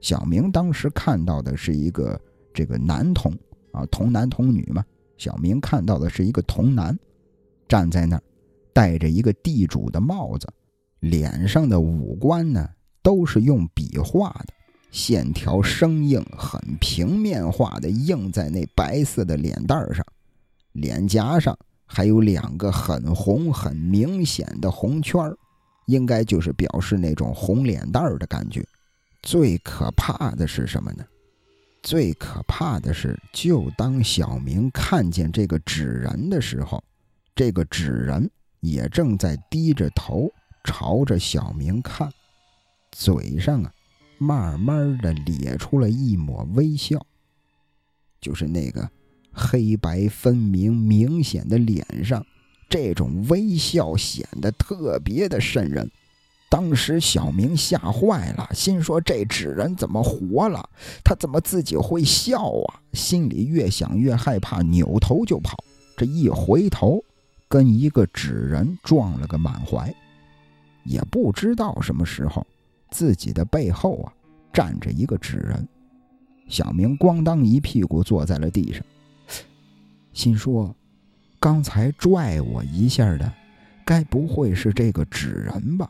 [0.01, 2.19] 小明当时看到的是一个
[2.51, 3.31] 这个男童
[3.71, 4.83] 啊，童男童女嘛。
[5.15, 6.97] 小明看到的是一个童男，
[7.67, 8.23] 站在那儿，
[8.73, 10.47] 戴着一个地主的帽子，
[10.99, 12.69] 脸上的五官呢
[13.01, 14.53] 都是用笔画的。
[14.91, 20.05] 线条生硬，很平面化的印在那白色的脸蛋上，
[20.73, 25.19] 脸颊上还有两个很红、很明显的红圈
[25.87, 28.63] 应该就是表示那种红脸蛋的感觉。
[29.23, 31.03] 最可怕的是什么呢？
[31.81, 36.83] 最可怕的是，就当小明看见这个纸人的时候，
[37.35, 38.29] 这个纸人
[38.63, 40.31] 也正在低着头
[40.63, 42.09] 朝着小明看，
[42.91, 43.71] 嘴上啊。
[44.19, 47.05] 慢慢的咧出了一抹微笑，
[48.21, 48.89] 就是那个
[49.33, 52.25] 黑白分明、明显的脸上，
[52.69, 55.91] 这种微笑显得特别的瘆人。
[56.49, 60.69] 当时小明吓坏了，心说这纸人怎么活了？
[61.03, 62.79] 他怎么自己会笑啊？
[62.93, 65.61] 心里越想越害怕，扭头就跑。
[65.97, 67.03] 这一回头，
[67.53, 69.93] 跟一个纸人撞了个满怀。
[70.83, 72.43] 也不知道什么时候，
[72.89, 74.11] 自己的背后啊
[74.51, 75.67] 站着一个纸人。
[76.47, 78.83] 小明咣当一屁股坐在了地上，
[80.13, 80.75] 心说：
[81.39, 83.31] 刚才拽我一下的，
[83.85, 85.87] 该不会是这个纸人吧？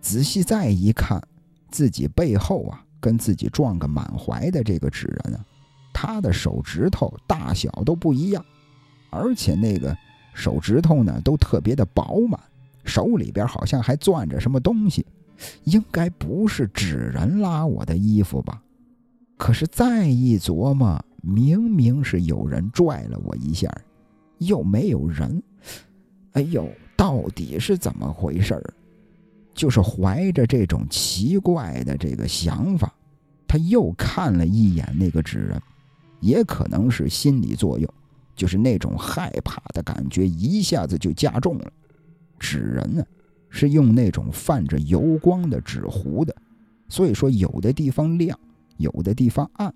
[0.00, 1.22] 仔细再一看，
[1.70, 5.44] 自己背后啊，跟自己撞个满怀的这个纸人啊，
[5.92, 8.44] 他的手指头大小都不一样，
[9.14, 9.96] 而且那个
[10.34, 12.40] 手指头呢都特别的饱满，
[12.84, 15.06] 手里边好像还攥着什么东西，
[15.64, 18.60] 应该不是纸人拉我的衣服吧？
[19.36, 23.70] 可是再一琢磨，明明是有人拽了我一下，
[24.38, 25.42] 又没有人，
[26.32, 28.74] 哎呦，到底是怎么回事儿？
[29.54, 32.92] 就是怀着这种奇怪的这个想法，
[33.46, 35.62] 他又看了一眼那个纸人，
[36.20, 37.88] 也可能是心理作用，
[38.34, 41.72] 就是那种害怕的感觉一下子就加重了。
[42.38, 43.04] 纸人呢，
[43.48, 46.34] 是用那种泛着油光的纸糊的，
[46.88, 48.38] 所以说有的地方亮，
[48.76, 49.72] 有的地方暗，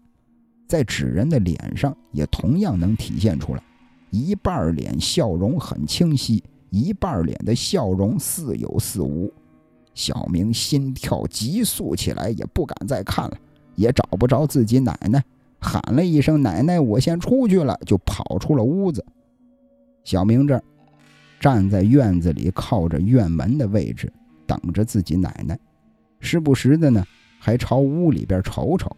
[0.66, 3.62] 在纸人的脸上也同样能体现出来，
[4.11, 9.33] 一半脸笑容很清晰，一半脸的笑容似有似无。
[9.94, 13.38] 小明心跳急速起来，也不敢再看了，
[13.75, 15.25] 也找不着自己奶奶，
[15.61, 19.05] 喊了一声“奶奶，我先出去了”，就跑出了屋子。
[20.05, 20.62] 小明这儿
[21.40, 24.12] 站在院子里，靠着院门的位置，
[24.47, 25.59] 等着自己奶奶，
[26.21, 27.05] 时不时的呢，
[27.38, 28.90] 还朝屋里边瞅瞅。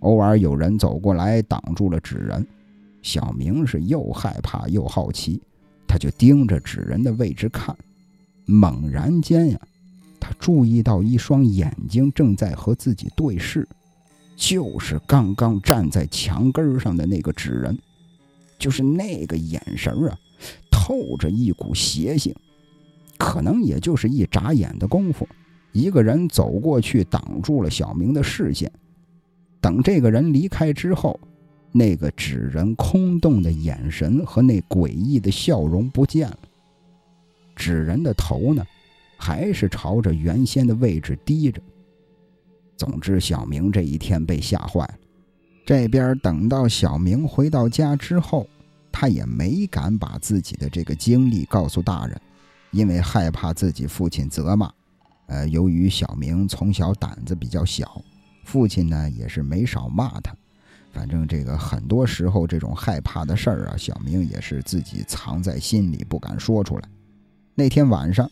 [0.00, 2.46] 偶尔有人走过来，挡住了纸人，
[3.00, 5.40] 小明是又害怕又好奇，
[5.86, 7.74] 他就盯着纸人的位置看，
[8.44, 9.58] 猛然间呀。
[10.20, 13.66] 他注意到一双眼睛正在和自己对视，
[14.36, 17.78] 就是刚刚站在墙根上的那个纸人，
[18.58, 20.18] 就是那个眼神啊，
[20.70, 22.34] 透着一股邪性。
[23.16, 25.26] 可能也就是一眨眼的功夫，
[25.72, 28.70] 一个人走过去挡住了小明的视线。
[29.60, 31.18] 等这个人离开之后，
[31.72, 36.38] 那个纸人空洞的眼神和那诡异的笑容不见了。
[37.54, 38.64] 纸人的头呢？
[39.16, 41.62] 还是朝着原先的位置低着。
[42.76, 44.94] 总之，小明这一天被吓坏了。
[45.64, 48.46] 这边等到小明回到家之后，
[48.92, 52.20] 他也没敢把自己的这个经历告诉大人，
[52.70, 54.70] 因为害怕自己父亲责骂。
[55.26, 58.02] 呃，由于小明从小胆子比较小，
[58.44, 60.34] 父亲呢也是没少骂他。
[60.92, 66.88] 反正这个很多时候，这种害怕的事儿啊，小明也是自己藏在心里不敢说出来。
[67.54, 68.30] 那天晚上。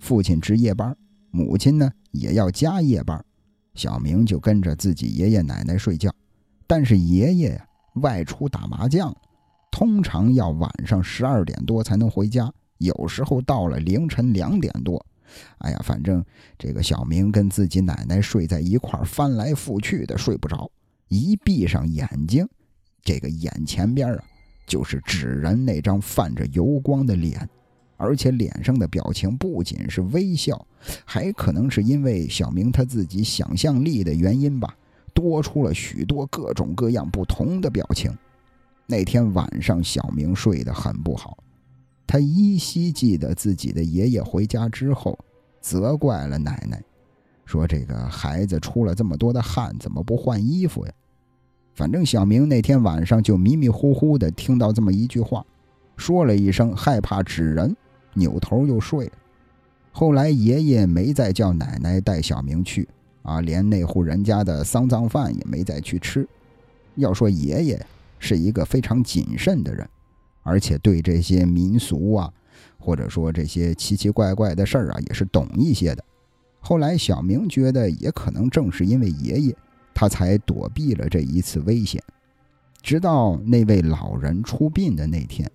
[0.00, 0.96] 父亲值夜班，
[1.30, 3.24] 母亲呢也要加夜班，
[3.74, 6.12] 小明就跟着自己爷爷奶奶睡觉。
[6.66, 7.60] 但是爷爷
[7.96, 9.14] 外出打麻将，
[9.70, 15.04] 通常要晚上十二点多才能回家，有时候到了凌晨两点多。
[15.58, 16.24] 哎呀，反正
[16.58, 20.70] 这个小明跟自己奶奶睡在一块翻来覆去的睡不着，
[21.08, 22.46] 一闭上眼睛，
[23.02, 24.22] 这个眼前边啊
[24.66, 27.48] 就是纸人那张泛着油光的脸。
[28.02, 30.66] 而且脸上的表情不仅是微笑，
[31.04, 34.76] 还可能是因为小明他自己想象力的原因吧，
[35.14, 38.12] 多出了许多各种各样不同的表情。
[38.88, 41.38] 那天晚上，小明睡得很不好，
[42.04, 45.16] 他依稀记得自己的爷爷回家之后，
[45.60, 46.82] 责怪了奶奶，
[47.44, 50.92] 说这个孩子出了这么多的汗，怎么不换衣服呀？
[51.76, 55.46] 反正小明那天晚上就迷迷糊糊的听到这么一句话，
[55.96, 57.76] 说了一声害怕纸人。
[58.14, 59.12] 扭头又睡了。
[59.90, 62.88] 后来爷爷没再叫奶奶带小明去
[63.22, 66.26] 啊，连那户人家的丧葬饭也没再去吃。
[66.94, 67.86] 要说爷爷
[68.18, 69.88] 是一个非常谨慎的人，
[70.42, 72.32] 而且对这些民俗啊，
[72.78, 76.04] 或者说这些奇奇怪怪的事儿啊，也是懂一些的。
[76.60, 79.56] 后来小明觉得，也可能正是因为爷爷，
[79.92, 82.02] 他才躲避了这一次危险。
[82.82, 85.50] 直到那位老人出殡的那天。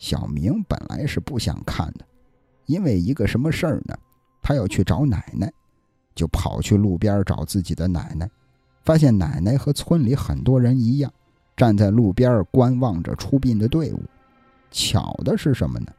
[0.00, 2.04] 小明本来是不想看的，
[2.64, 3.94] 因为一个什么事儿呢？
[4.40, 5.52] 他要去找奶奶，
[6.14, 8.28] 就跑去路边找自己的奶奶，
[8.82, 11.12] 发现奶奶和村里很多人一样，
[11.54, 14.00] 站在路边观望着出殡的队伍。
[14.70, 15.92] 巧的是什么呢？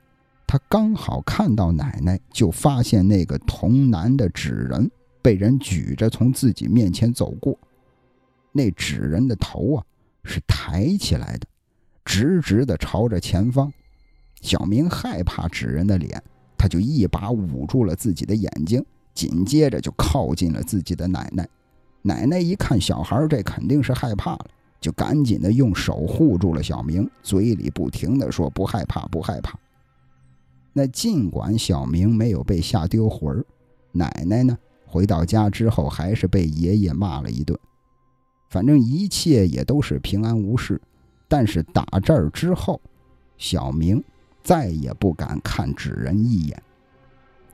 [0.48, 4.90] 他刚好看到奶奶，就发现那个童男的纸人
[5.22, 7.56] 被人举着从自己面前走过，
[8.52, 9.86] 那纸人的头啊，
[10.24, 11.46] 是抬起来的，
[12.04, 13.72] 直直的朝着前方。
[14.42, 16.22] 小明害怕纸人的脸，
[16.58, 18.84] 他就一把捂住了自己的眼睛，
[19.14, 21.48] 紧接着就靠近了自己的奶奶。
[22.02, 24.46] 奶奶一看小孩，这肯定是害怕了，
[24.80, 29.58] 就赶紧的用手护住了小明，嘴里不停的说：“不害怕，不害怕。”
[30.74, 33.46] 那尽管小明没有被吓丢魂儿，
[33.92, 37.58] 奶奶呢，回到家之后还是被爷爷骂了一顿。
[38.50, 40.82] 反正一切也都是平安无事，
[41.28, 42.82] 但是打这儿之后，
[43.38, 44.04] 小明
[44.44, 46.64] 再也不敢看纸人一眼。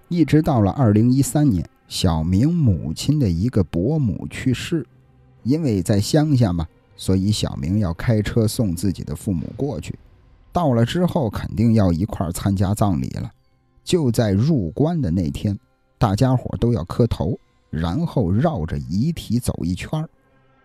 [0.08, 1.68] 一直到了二零一三年。
[1.90, 4.86] 小明母亲的一个伯母去世，
[5.44, 6.68] 因为在乡下嘛，
[6.98, 9.98] 所以小明要开车送自己的父母过去。
[10.52, 13.32] 到了之后，肯定要一块参加葬礼了。
[13.86, 15.58] 就在入关的那天，
[15.98, 20.06] 大家伙都要磕头，然后绕着遗体走一圈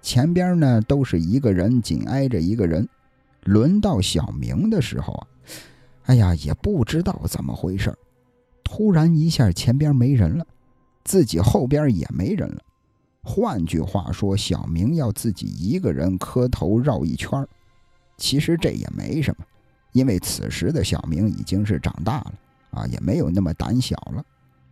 [0.01, 2.89] 前边呢都是一个人紧挨着一个人。
[3.45, 5.27] 轮到小明的时候啊，
[6.05, 7.94] 哎呀，也不知道怎么回事
[8.64, 10.46] 突然一下前边没人了。
[11.05, 12.62] 自己后边也没人了，
[13.22, 17.44] 换句话说，小明要自己一个人磕头绕一圈
[18.16, 19.44] 其实这也没什么，
[19.92, 22.34] 因为此时的小明已经是长大了
[22.70, 24.24] 啊，也没有那么胆小了。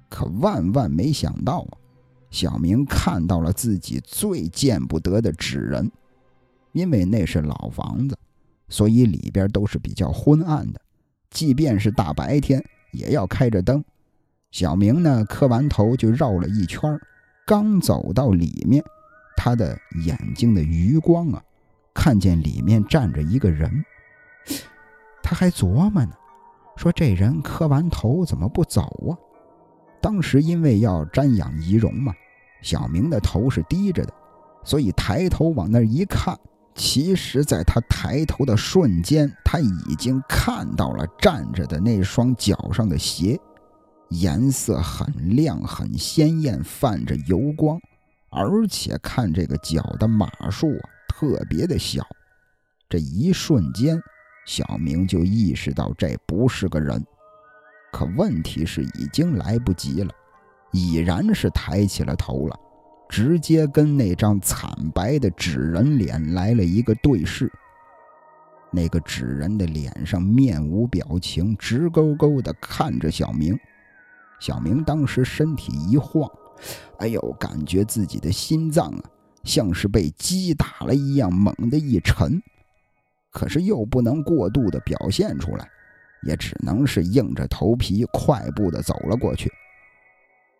[0.08, 1.78] 可万万没想到啊，
[2.30, 5.90] 小明看到了自己最见不得的纸人，
[6.70, 8.16] 因为那是老房子，
[8.68, 10.80] 所以里边都是比较昏暗的，
[11.30, 12.62] 即便是大白天
[12.92, 13.82] 也要开着灯。
[14.50, 16.98] 小明呢，磕完头就绕了一圈
[17.46, 18.82] 刚走到里面，
[19.36, 21.42] 他的眼睛的余光啊，
[21.94, 23.84] 看见里面站着一个人。
[25.22, 26.12] 他还琢磨呢，
[26.76, 29.14] 说这人磕完头怎么不走啊？
[30.00, 32.12] 当时因为要瞻仰遗容嘛，
[32.62, 34.12] 小明的头是低着的，
[34.64, 36.36] 所以抬头往那儿一看，
[36.74, 43.38] 其实在他抬头的瞬间，他已经看到了站着的那双脚上的鞋。
[44.08, 47.78] 颜色很亮，很鲜艳，泛着油光，
[48.30, 52.04] 而且看这个脚的码数啊，特别的小。
[52.88, 54.00] 这一瞬间，
[54.46, 57.04] 小明就意识到这不是个人。
[57.92, 60.12] 可问题是已经来不及了，
[60.72, 62.58] 已然是抬起了头了，
[63.10, 67.50] 直接跟那张惨白的纸人脸来了一个对视。
[68.70, 73.58] 那个纸人的脸上面无表情，直勾勾地看着小明。
[74.38, 76.30] 小明当时身体一晃，
[76.98, 79.02] 哎呦，感觉自己的心脏啊，
[79.42, 82.40] 像是被击打了一样，猛地一沉。
[83.32, 85.68] 可是又不能过度的表现出来，
[86.24, 89.50] 也只能是硬着头皮快步的走了过去。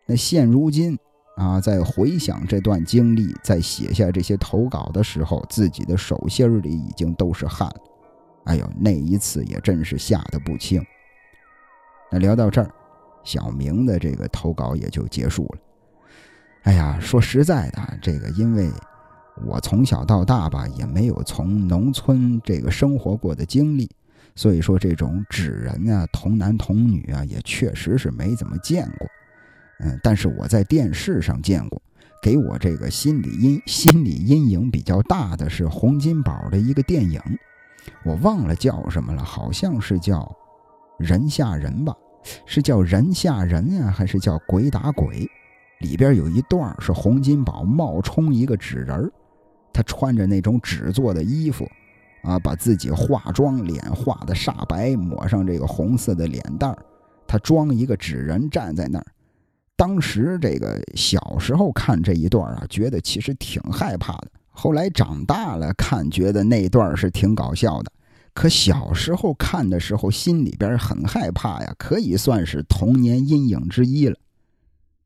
[0.05, 0.99] 那现如今
[1.35, 7.71] 啊，在回想这段经历，在写下这些投稿的时候，自己的手心里已经都是汗。
[8.45, 10.83] 哎呦，那一次也真是吓得不轻。
[12.11, 12.69] 那聊到这儿。
[13.23, 15.59] 小明的这个投稿也就结束了。
[16.63, 18.67] 哎呀，说实在的，这个因为
[19.45, 23.87] 我从小到大吧，也没有从农村这个生活过的经历，
[24.35, 29.07] 所以说这种纸人啊，童男童女啊，也确实是没怎么见过。
[29.81, 31.81] 嗯，但是我在电视上见过。
[32.21, 37.19] 给我这个心理阴心理阴影比较大的是洪金宝的一个电影，
[38.05, 40.19] 我忘了叫什么了，好像是叫
[41.03, 41.95] 《人吓人》吧。
[42.45, 45.27] 是叫人吓人呀，还是叫鬼打鬼？
[45.79, 49.11] 里边有一段是洪金宝冒充一个纸人
[49.73, 51.67] 他穿着那种纸做的衣服，
[52.21, 56.77] 啊，把自己化妆，脸画的煞白，抹上这个红色的脸蛋
[57.25, 59.05] 他装一个纸人站在那儿。
[59.81, 64.27] 当时这个小时候看这一段啊，觉得其实挺害怕的。
[64.51, 67.91] 后来长大了看，觉得那段是挺搞笑的。
[68.35, 74.15] 可小时候看的时候，心里边很害怕呀，可以算是童年阴影之一了。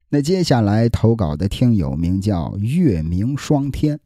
[0.10, 3.98] 那接下来投稿的听友名叫月明霜天，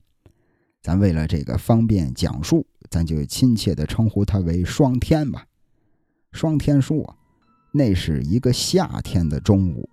[0.83, 5.47] 咱为了这个方便讲述，咱就亲切的称呼他为霜天吧。
[6.31, 7.17] 霜天说，
[7.71, 9.89] 那是一个夏天的中午，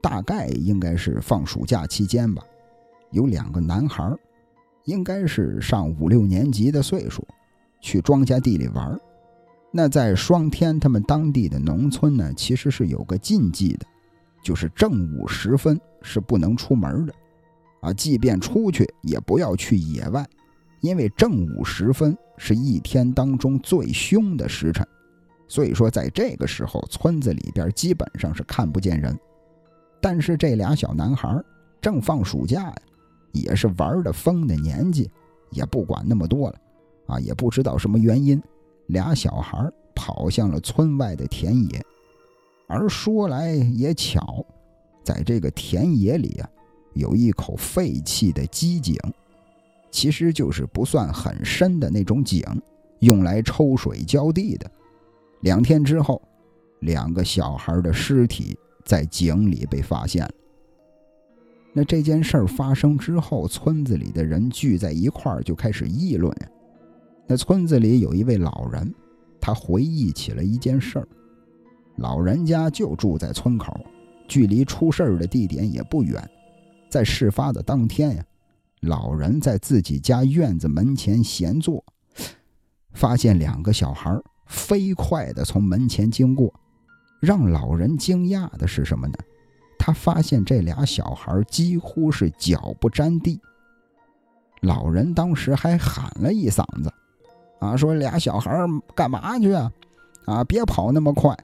[0.00, 2.42] 大概应该是放暑假期间吧，
[3.10, 4.14] 有两个男孩，
[4.84, 7.26] 应该是上五六年级的岁数。
[7.82, 9.00] 去庄稼地里玩
[9.72, 13.86] 那在双天他们当地的农村呢，其实是有个禁忌的，
[14.42, 17.14] 就是正午时分是不能出门的，
[17.80, 20.26] 啊，即便出去也不要去野外，
[20.80, 24.86] 因为正午时分是一天当中最凶的时辰，
[25.48, 29.18] 所以说在这个时候村子里边基本上是看不见人。
[30.00, 31.42] 但是这俩小男孩
[31.80, 32.74] 正放暑假呀，
[33.32, 35.10] 也是玩的疯的年纪，
[35.50, 36.60] 也不管那么多了。
[37.06, 38.40] 啊，也不知道什么原因，
[38.86, 41.84] 俩小孩跑向了村外的田野。
[42.68, 44.46] 而说来也巧，
[45.02, 46.48] 在这个田野里啊，
[46.94, 48.96] 有一口废弃的机井，
[49.90, 52.44] 其实就是不算很深的那种井，
[53.00, 54.70] 用来抽水浇地的。
[55.40, 56.22] 两天之后，
[56.78, 60.30] 两个小孩的尸体在井里被发现了。
[61.72, 66.34] 那这件事儿发生之后，村子里的人聚在一块儿就开始议论。
[67.26, 68.92] 那村子里有一位老人，
[69.40, 71.08] 他回忆起了一件事儿。
[71.96, 73.78] 老人家就住在村口，
[74.26, 76.28] 距离出事儿的地点也不远。
[76.88, 78.24] 在事发的当天呀，
[78.80, 81.84] 老人在自己家院子门前闲坐，
[82.94, 84.12] 发现两个小孩
[84.46, 86.52] 飞快地从门前经过。
[87.20, 89.14] 让老人惊讶的是什么呢？
[89.78, 93.40] 他发现这俩小孩几乎是脚不沾地。
[94.60, 96.92] 老人当时还喊了一嗓子。
[97.60, 98.50] 啊，说俩小孩
[98.94, 99.70] 干嘛去啊？
[100.24, 101.36] 啊，别跑那么快！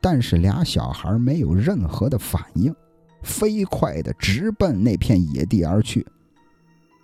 [0.00, 2.72] 但是俩小孩没有任何的反应，
[3.22, 6.06] 飞快的直奔那片野地而去。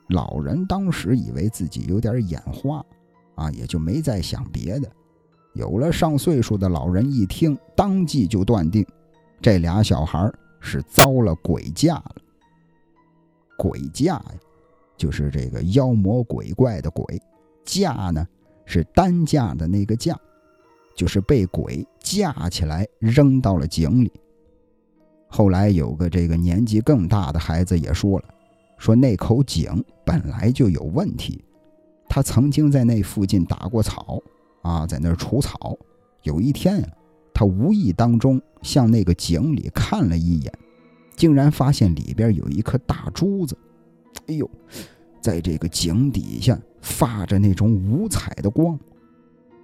[0.09, 2.85] 老人当时以为自己有点眼花，
[3.35, 4.89] 啊，也就没再想别的。
[5.55, 8.87] 有了上岁数的老人一听，当即就断定，
[9.41, 12.17] 这俩小孩是遭了鬼驾了。
[13.59, 14.35] 鬼驾呀，
[14.97, 17.21] 就是这个妖魔鬼怪的鬼。
[17.65, 18.27] 嫁呢，
[18.65, 20.19] 是担架的那个架，
[20.97, 24.11] 就是被鬼架起来扔到了井里。
[25.29, 28.25] 后来有个这个年纪更大的孩子也说了，
[28.79, 31.45] 说那口井本来就有问题，
[32.09, 34.21] 他曾经在那附近打过草
[34.63, 35.77] 啊，在那儿除草。
[36.23, 36.89] 有一天呀，
[37.35, 40.53] 他无意当中向那个井里看了一眼，
[41.15, 43.57] 竟然发现里边有一颗大珠子。
[44.29, 44.49] 哎呦！
[45.21, 48.77] 在这个井底下发着那种五彩的光，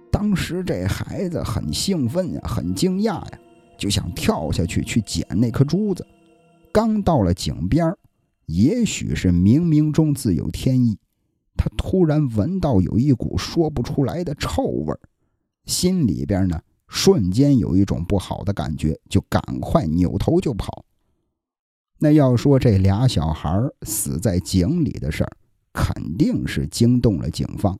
[0.09, 3.39] 当时这孩子很兴奋呀，很惊讶呀，
[3.77, 6.07] 就想跳下去去捡那颗珠子。
[6.71, 7.93] 刚到了井边
[8.45, 10.97] 也许是冥冥中自有天意，
[11.59, 14.99] 他突然闻到有一股说不出来的臭味儿
[15.65, 20.85] 心里边呢瞬间有一种不好的感觉，就赶快扭头就跑。
[21.97, 25.31] 那要说这俩小孩死在井里的事儿。
[25.71, 27.77] 肯定是惊动了警方，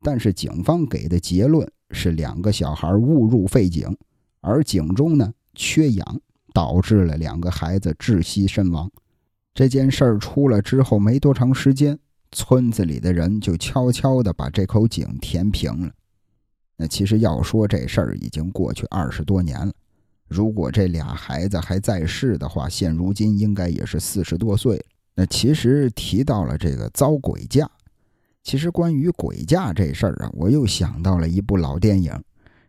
[0.00, 3.94] 但是警方给的结论是两个小孩误入废井，
[4.40, 6.20] 而井中呢缺氧，
[6.54, 8.88] 导致了两个孩子窒息身亡。
[9.52, 11.98] 这件事儿出了之后没多长时间，
[12.32, 15.92] 村子里的人就悄悄地把这口井填平了。
[16.76, 19.72] 那其实要说这事儿已经过去二十多年了，
[20.28, 24.84] 如果这俩孩子还在世的话，现如今应该也是四十多岁了。
[25.16, 27.68] 那其实提到了这个遭鬼嫁，
[28.44, 32.12] 其实关于鬼嫁这事儿啊，我又想到了一部老电影，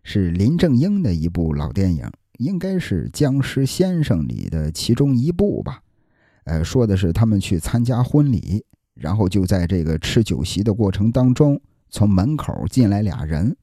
[0.03, 5.83] 是林正英的一部老电影，应该是《僵尸先生》里的其中一部吧。
[6.45, 8.65] 呃，说的是他们去参加婚礼，
[8.99, 13.55] 然后就在这个吃酒席的过程当中，从门口进来俩人，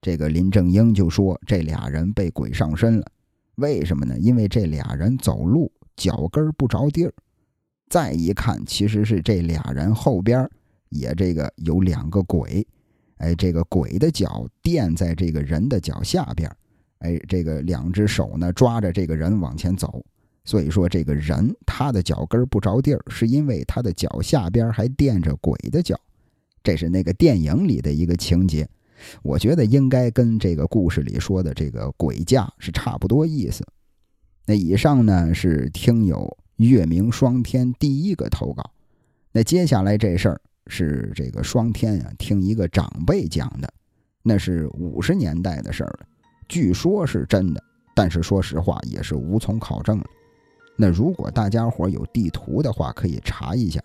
[0.00, 3.06] 这个林正英就说这俩人被鬼上身了，
[3.56, 4.18] 为什么呢？
[4.18, 7.14] 因为这俩人走路脚跟不着地儿。
[7.88, 10.48] 再一看，其实是这俩人后边
[10.90, 12.66] 也这个有两个鬼，
[13.18, 16.50] 哎，这个鬼的脚垫在这个人的脚下边，
[16.98, 20.04] 哎，这个两只手呢抓着这个人往前走。
[20.50, 25.96] 所以说，这个人他的脚跟不着地儿，是因为他的脚下边还垫着鬼的脚。
[26.60, 28.68] 这是那个电影里的一个情节，
[29.22, 33.64] 我觉得应该跟这个故事里说的这个鬼架是差不多意思。
[34.44, 36.36] 那以上呢是听友。
[36.56, 38.70] 月明双天第一个投稿，
[39.32, 43.72] 那接下来这事儿是这个双天呀，听一个长辈讲的，
[44.22, 46.00] 那是五十年代的事儿了，
[46.48, 50.04] 据说是真的，但是说实话也是无从考证了。
[50.80, 53.78] 那如果大家伙有地图的话，可以查一下，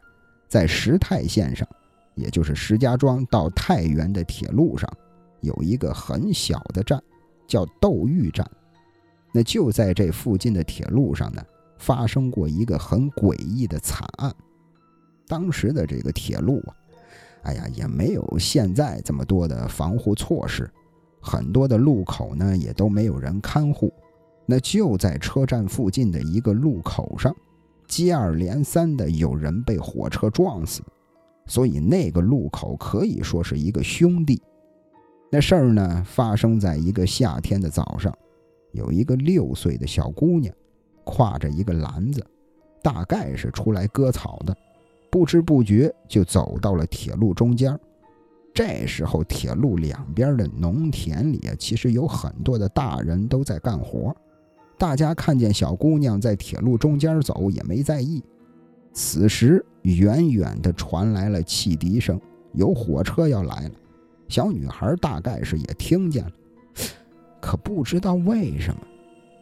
[0.47, 1.67] 在石太线上，
[2.13, 4.89] 也就是石家庄到太原的铁路上，
[5.41, 6.97] 有一个很小的站，
[7.49, 8.49] 叫窦玉站，
[9.33, 11.43] 那就在这附近的铁路上呢。
[11.77, 14.33] 发生过一个很诡异的惨案。
[15.27, 16.73] 当时的这个铁路啊，
[17.43, 20.71] 哎呀，也没有现在这么多的防护措施，
[21.19, 23.91] 很多的路口呢也都没有人看护。
[24.45, 27.35] 那就在车站附近的一个路口上，
[27.87, 30.81] 接二连三的有人被火车撞死，
[31.47, 34.41] 所以那个路口可以说是一个兄弟。
[35.31, 38.15] 那事儿呢，发生在一个夏天的早上，
[38.71, 40.53] 有一个六岁的小姑娘。
[41.03, 42.25] 挎着一个篮子，
[42.81, 44.57] 大概是出来割草的，
[45.11, 47.79] 不知不觉就走到了铁路中间。
[48.51, 54.15] 这时候铁路两边的农田里啊，其实有很多的大人都在干活。
[54.77, 58.23] 大家看见小姑娘在铁路中间走，也没在意。
[58.93, 62.19] 此时，远远的传来了汽笛声，
[62.53, 63.71] 有火车要来了。
[64.27, 66.31] 小女孩大概是也听见了，
[67.41, 68.81] 可不知道为什么，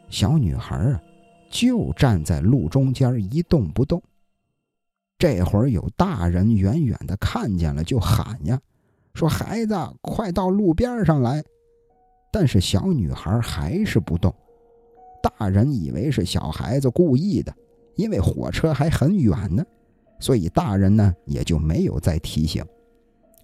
[0.09, 1.01] 小女孩啊，
[1.49, 4.01] 就站在路中间一动不动。
[5.17, 8.59] 这会儿有大人远远的看见了，就喊呀，
[9.13, 11.43] 说：“孩子，快到路边上来！”
[12.31, 14.33] 但是小女孩还是不动。
[15.23, 17.51] 大人以为是小孩子故意的。
[17.95, 19.63] 因为火车还很远呢，
[20.19, 22.65] 所以大人呢也就没有再提醒。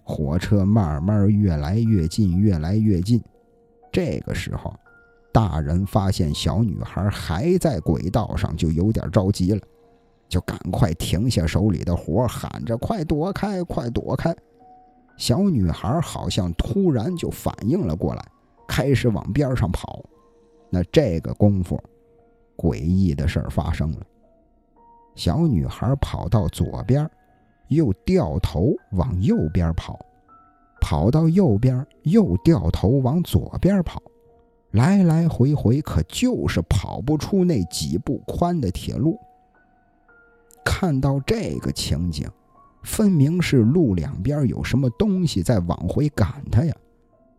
[0.02, 3.22] 火车慢慢越来越近，越来越近。
[3.92, 4.74] 这个时候，
[5.32, 9.60] 大人发现小女孩还在轨道上，就有点着急了，
[10.28, 14.34] 就赶快停下手里的活，喊着：“快躲开，快躲开！”
[15.16, 18.28] 小女孩好像突然就反应了过来，
[18.66, 20.04] 开始往边上跑。
[20.70, 21.82] 那这个功夫，
[22.56, 23.98] 诡异的事儿发生了。
[25.16, 27.10] 小女孩跑到左边，
[27.68, 29.98] 又掉头往右边跑，
[30.80, 34.00] 跑到右边又掉头往左边跑，
[34.70, 39.18] 来来回回，可就是跑不出那几步宽的铁路。
[40.64, 42.28] 看到这个情景，
[42.82, 46.74] 分明是路两边有什么东西在往回赶他呀！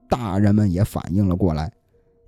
[0.09, 1.71] 大人们也反应了过来。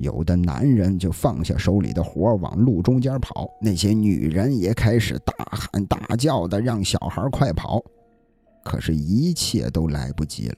[0.03, 7.81] 有的男人就放下手里的活往路中间跑，那些女人也开始大喊大叫的让小孩快跑。
[8.63, 10.55] 可是，一切都来不及了。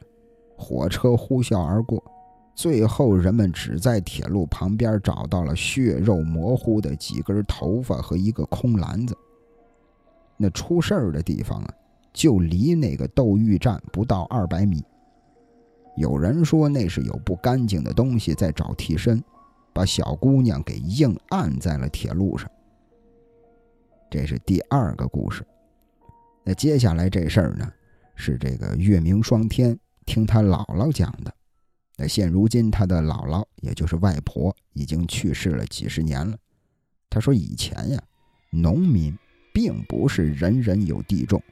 [0.57, 2.03] 火车呼啸而过，
[2.55, 9.15] 最后人们只在铁路旁边找到了血肉模糊的几根头发和一个空篮子。
[10.37, 11.73] 那出事儿的地方啊，
[12.13, 14.83] 就离那个斗玉站不到二百米。
[15.97, 19.23] 有人说那是有不干净的东西在找替身，
[19.75, 22.49] 把小姑娘给硬按在了铁路上。
[24.09, 25.45] 这是第二个故事。
[26.45, 27.69] 那接下来这事儿呢，
[28.15, 31.35] 是这个月明双天听他姥姥讲的。
[31.97, 36.37] 那现如今他的姥姥，也就是外婆，已经去世了几十年了。
[37.09, 38.01] 他说以前呀，
[38.51, 39.13] 农民
[39.53, 41.43] 并不是人人有地种。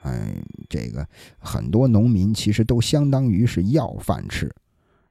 [0.00, 0.34] 哎，
[0.70, 1.06] 这个
[1.38, 4.50] 很多农民其实都相当于是要饭吃，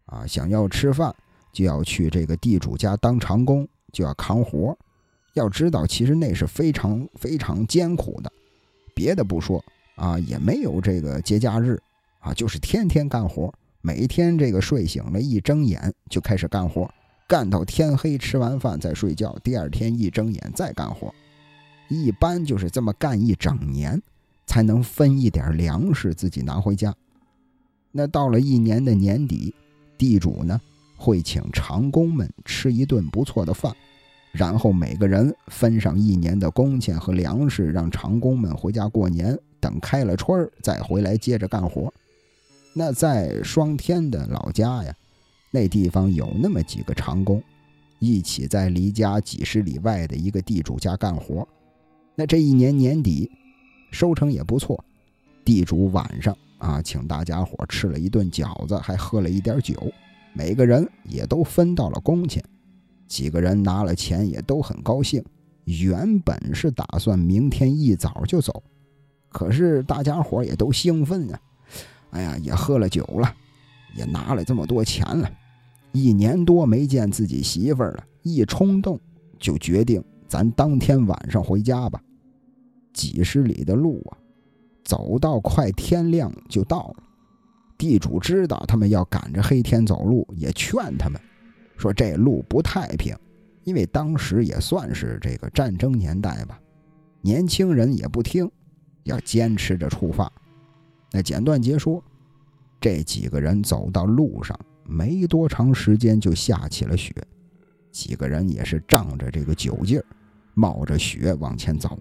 [0.06, 1.16] 啊，想要吃饭
[1.60, 4.78] 就要去这个地主家当长工，就要扛活。
[5.34, 8.32] 要知道，其实那是非常非常艰苦的。
[8.96, 9.62] 别的不说
[9.96, 11.78] 啊，也没有这个节假日
[12.20, 13.54] 啊，就是天天干活。
[13.82, 16.90] 每天这个睡醒了，一睁眼就开始干活，
[17.28, 19.38] 干到天黑，吃完饭再睡觉。
[19.44, 21.14] 第二天一睁眼再干活，
[21.90, 24.02] 一般就是这么干一整年。
[24.46, 26.92] 才能分一点粮食自己拿回家。
[27.92, 29.54] 那到了一年的年底，
[29.96, 30.60] 地主呢
[31.00, 33.74] 会请长工们吃一顿不错的饭，
[34.34, 39.38] 然后每个人分上一年的工钱和粮食，让长工们回家过年。
[39.62, 41.94] 等开了春再回来接着干活。
[42.74, 44.94] 那在双天的老家呀，
[45.52, 47.42] 那地方有那么几个长工，
[48.00, 51.48] 一起在离家几十里外的一个地主家干活。
[52.16, 53.32] 那这一年年底。
[53.92, 54.86] 收成也不错，
[55.44, 59.92] 地主晚上啊，请大家伙吃了一顿饺子，还喝了一点酒，
[60.34, 62.44] 每个人也都分到了工钱，
[63.08, 65.24] 几个人拿了钱也都很高兴。
[65.66, 68.64] 原本是打算明天一早就走，
[69.30, 71.40] 可是大家伙也都兴奋啊，
[72.12, 73.32] 哎呀，也喝了酒了，
[73.96, 75.30] 也拿了这么多钱了，
[75.92, 79.00] 一年多没见自己媳妇了，一冲动
[79.38, 82.02] 就决定咱当天晚上回家吧。
[82.92, 84.18] 几十里的路啊，
[84.84, 87.04] 走到快天亮就到了。
[87.80, 91.20] 地主知道他们要赶着黑天走路，也劝他们
[91.78, 93.16] 说：“这路不太平，
[93.64, 96.60] 因为当时也算是这个战争年代吧。
[97.22, 98.52] 年轻人也不听，
[99.04, 100.30] 要坚持着出发。”
[101.12, 102.04] 那简短截说，
[102.82, 107.16] 这几个人走到路上没多长时间就下起了雪，
[107.94, 110.06] 几个人也是仗着这个酒劲儿，
[110.54, 111.98] 冒着雪往前走。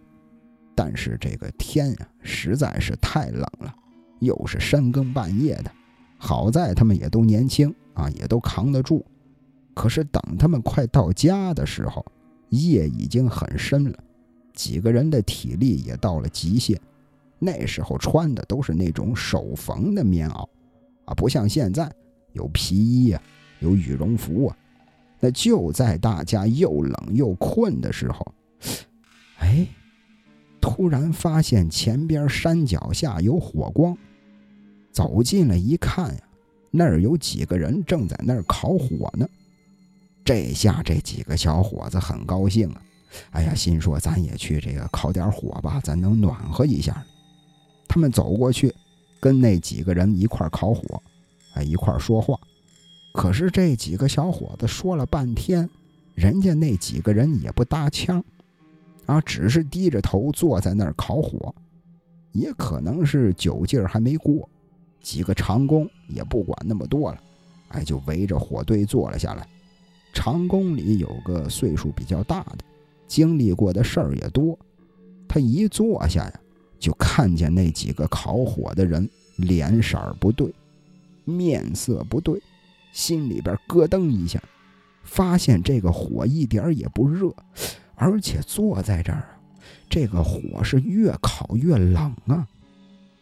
[0.74, 3.72] 但是这个天呀，实在是太冷了，
[4.20, 5.70] 又是深更半夜的。
[6.16, 9.04] 好在他们也都年轻啊，也都扛得住。
[9.74, 12.04] 可是等他们快到家的时候，
[12.48, 13.98] 夜已经很深了，
[14.52, 16.80] 几个人的体力也到了极限。
[17.38, 20.48] 那时候穿的都是那种手缝的棉袄，
[21.04, 21.90] 啊，不像现在
[22.32, 23.22] 有皮衣啊，
[23.60, 24.56] 有羽绒服啊。
[25.20, 28.34] 那就在大家又冷又困的时候，
[29.38, 29.66] 哎。
[30.60, 33.96] 突然发现前边山脚下有火光，
[34.98, 36.20] 走近了一看呀，
[36.72, 39.24] 那儿有几个人正在那儿烤火呢。
[40.24, 42.82] 这下这几个小伙子很高兴啊，
[43.30, 47.00] 哎呀，心说咱也去这个烤点火吧，咱能暖和一下。
[47.86, 48.74] 他们走过去，
[49.20, 51.00] 跟那几个人一块烤火，
[51.54, 52.36] 哎，一块说话。
[53.12, 55.70] 可是这几个小伙子说了半天，
[56.16, 58.24] 人家那几个人也不搭腔，
[59.06, 61.54] 啊，只是低着头坐在那儿烤火。
[62.32, 64.48] 也可能是酒劲儿还没过，
[65.00, 67.18] 几个长工也不管那么多了，
[67.68, 69.46] 哎，就围着火堆坐了下来。
[70.12, 72.58] 长工里有个岁数比较大的，
[73.06, 74.58] 经历过的事儿也多。
[75.28, 76.40] 他一坐下呀，
[76.78, 80.52] 就看见那几个烤火的人脸色不对，
[81.24, 82.40] 面色不对，
[82.92, 84.42] 心里边咯噔一下，
[85.04, 87.32] 发现这个火一点也不热，
[87.94, 89.38] 而且坐在这儿啊，
[89.90, 92.48] 这个火是越烤越冷啊。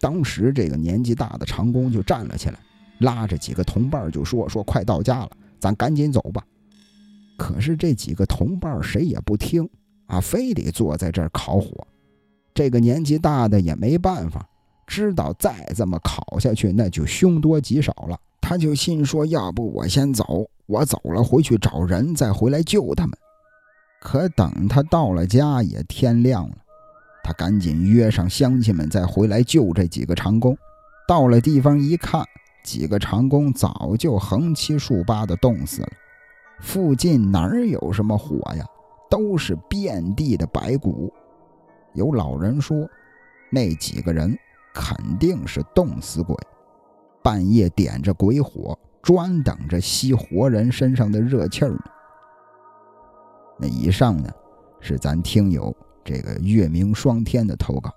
[0.01, 2.59] 当时这个年纪大的长工就站了起来，
[2.99, 6.45] 拉着几个同伴就说：“说快到家了，咱赶紧走吧。”
[7.39, 9.69] 可是这几个同伴谁也不听
[10.07, 11.87] 啊，非得坐在这儿烤火。
[12.55, 14.49] 这个年纪大的也没办法，
[14.87, 18.19] 知道再这么烤下去那就凶多吉少了。
[18.41, 23.19] 他就心说：要不我先走，我走了回去找人，再回来救他们。
[24.01, 26.57] 可等他到了家，也天亮了。
[27.27, 30.57] 他赶紧约上乡亲们再回来救这几个长工。
[31.09, 32.25] 到了地方一看，
[32.63, 35.89] 几个长工早就横七竖八的冻死了。
[36.61, 38.65] 附近哪有什么火呀？
[39.11, 41.13] 都是遍地的白骨。
[41.95, 42.89] 有老人说，
[43.51, 44.39] 那几个人
[44.73, 46.37] 肯定是冻死鬼，
[47.25, 51.85] 半夜点着鬼火，专等着吸活人身上的热气儿呢。
[53.59, 54.31] 那以上呢，
[54.81, 55.75] 是咱听友
[56.07, 57.91] 这个月明霜天的投稿。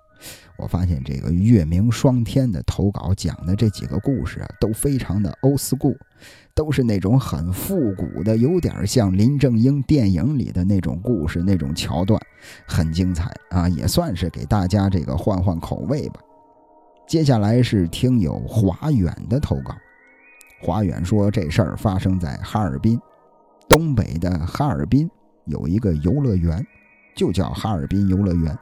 [0.58, 5.96] 我发现这个月明霜天的投稿讲的这几个故事啊，都非常的 old school，
[6.54, 12.20] 都是那种很复古的，有点像林正英电影里的那种故事那种桥段，
[12.66, 16.20] 很精彩啊，也算是给大家这个换换口味吧。
[17.08, 19.74] 接下来是听友华远的投稿，
[20.60, 23.00] 华远说这事儿发生在哈尔滨，
[23.66, 25.10] 东北的哈尔滨
[25.46, 26.62] 有一个游乐园，
[27.14, 28.58] 就叫哈尔滨游乐园。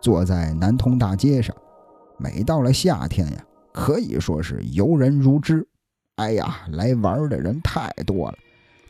[0.00, 1.54] 坐在南通大街上，
[2.18, 5.66] 每到了夏天呀，可以说是游人如织。
[6.16, 8.38] 哎呀，来玩的人太多了，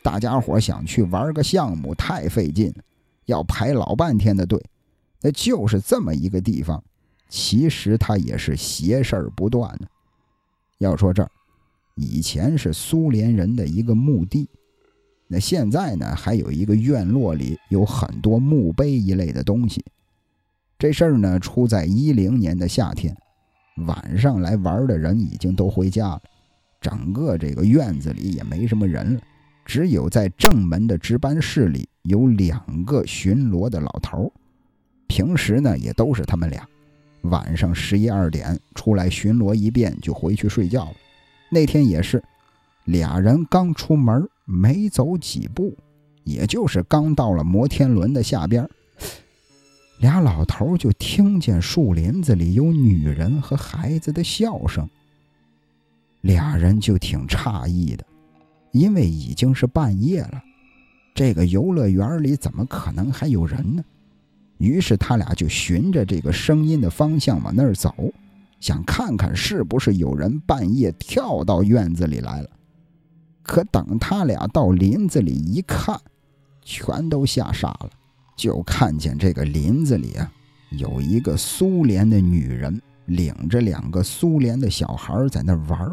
[0.03, 2.73] 大家伙想去玩个项目太费劲，
[3.25, 4.63] 要排老半天的队。
[5.21, 6.83] 那就是这么一个地方，
[7.27, 9.87] 其实它也是邪事儿不断的。
[10.77, 11.29] 要说这儿，
[11.95, 14.49] 以前是苏联人的一个墓地，
[15.31, 19.85] 那现在呢，还有一个院落里有很多墓碑一类的东西。
[20.79, 23.15] 这事儿呢，出在一零年的夏天，
[23.85, 26.21] 晚上来玩的人已经都回家了，
[26.81, 29.21] 整个这个院子里也没什么人了，
[29.63, 34.33] 只有在正门的值班室里有两个巡逻的老头
[35.05, 36.67] 平时呢也都是他们俩，
[37.21, 40.95] 晚上十一二点出来巡逻一遍就回去睡觉了。
[41.51, 42.23] 那天也是，
[42.85, 45.77] 俩人刚出门没走几步，
[46.23, 48.67] 也就是刚到了摩天轮的下边。
[49.99, 54.89] 俩老头就听见树林子里有女人和孩子的笑声，
[56.21, 58.03] 俩人就挺诧异的，
[58.71, 60.41] 因为已经是半夜了，
[61.13, 63.83] 这个游乐园里怎么可能还有人呢？
[64.57, 67.93] 于是他俩就循着这个声音的方向往那儿走，
[68.59, 72.49] 想看看是不是有人半夜跳到院子里来了。
[73.49, 75.99] 可等他俩到林子里一看，
[76.61, 77.89] 全都吓傻了。
[78.37, 80.31] 就看见这个林子里啊，
[80.69, 85.91] 有一个苏联的女人领着两个苏联的小孩在那玩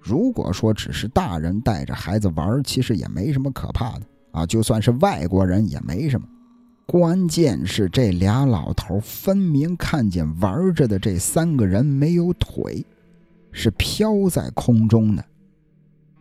[0.00, 4.44] 如果说只是大人带着孩子玩，其实也没什么可怕的啊。
[4.44, 6.26] 就算是外国人也没什么。
[6.86, 12.84] 关键是这俩老头分明看见玩着的这三个人没有腿，
[13.52, 15.24] 是飘在空中的。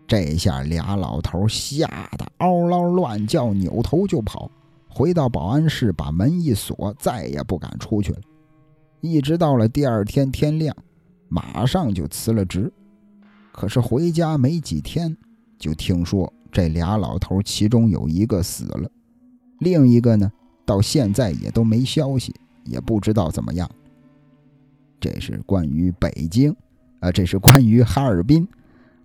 [0.08, 1.86] 这下俩老头吓
[2.18, 4.49] 得嗷嗷乱叫，扭头就跑。
[4.88, 8.20] 回到保安室，把门一锁，再也不敢出去了。
[9.01, 10.76] 一直到了第二天天亮，
[11.28, 12.72] 马上就辞了职。
[13.51, 15.16] 可是回家没几天，
[15.60, 18.89] 就听说这俩老头其中有一个死了，
[19.60, 20.32] 另一个呢，
[20.66, 22.34] 到现在也都没消息，
[22.64, 23.70] 也不知道怎么样。
[24.99, 26.55] 这是关于北京，
[27.01, 28.47] 啊，这是关于哈尔滨，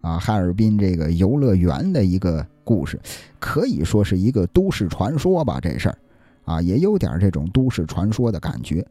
[0.02, 2.46] 啊，哈尔滨这个游乐园的一个。
[2.64, 2.96] 故事
[3.40, 5.98] 可以说是一个都市传说吧，这事儿
[6.44, 8.86] 啊，也有点这种都市传说的感觉。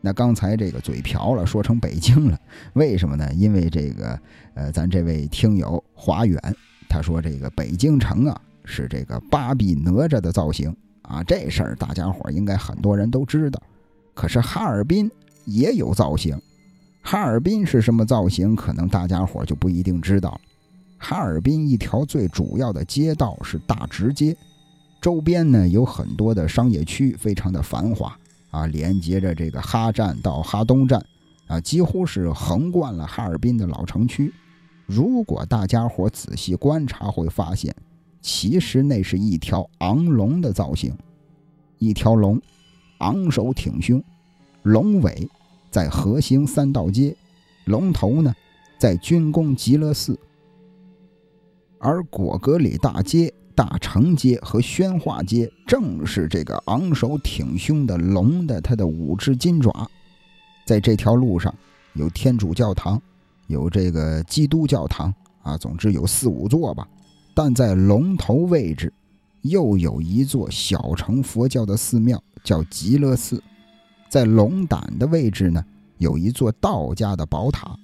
[0.00, 2.40] 那刚才这个嘴瓢了，说成北京了，
[2.72, 3.30] 为什么呢？
[3.34, 4.18] 因为这个，
[4.54, 6.40] 呃，咱这位听友华远
[6.88, 13.60] 他说这个北京城啊是这个八臂哪吒的造型啊，这事儿大家伙应该很多人都知道。
[14.14, 15.10] 可是哈尔滨
[15.44, 16.40] 也有造型，
[17.02, 18.56] 哈尔滨是什么造型？
[18.56, 20.40] 可能大家伙就不一定知道了。
[21.00, 24.36] 哈尔滨一条最主要的街道是大直街，
[25.00, 28.16] 周边呢有很多的商业区，非常的繁华。
[28.50, 31.00] 啊，连接着这个哈站到哈东站，
[31.46, 34.34] 啊，几乎是横贯了哈尔滨的老城区。
[34.86, 37.72] 如果大家伙仔细观察，会发现，
[38.20, 40.92] 其实那是一条昂龙的造型，
[41.78, 42.42] 一条龙，
[42.98, 44.02] 昂首挺胸，
[44.64, 45.28] 龙尾
[45.70, 47.16] 在河兴三道街，
[47.66, 48.34] 龙头呢
[48.78, 50.18] 在军工极乐寺，
[51.80, 53.32] 而果戈里大街。
[53.52, 59.86] 大成街和宣化街正是这个昂首挺胸的龙的它的五只金爪，
[60.64, 61.54] 在这条路上
[61.92, 62.98] 有天主教堂，
[63.48, 65.12] 有这个基督教堂
[65.42, 66.88] 啊，总之有四五座吧。
[67.34, 68.90] 但在龙头位置，
[69.42, 73.42] 又有一座小乘佛教的寺庙，叫极乐寺。
[74.08, 75.62] 在龙胆的位置呢，
[75.98, 77.76] 有一座道家的宝塔。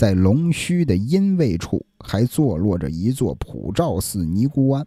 [0.00, 4.86] 在龙须的阴位处，还坐落着一座普照寺尼姑庵。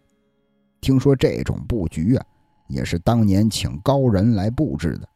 [0.80, 2.26] 听说这种布局啊，
[2.66, 5.08] 也是当年请高人来布置的。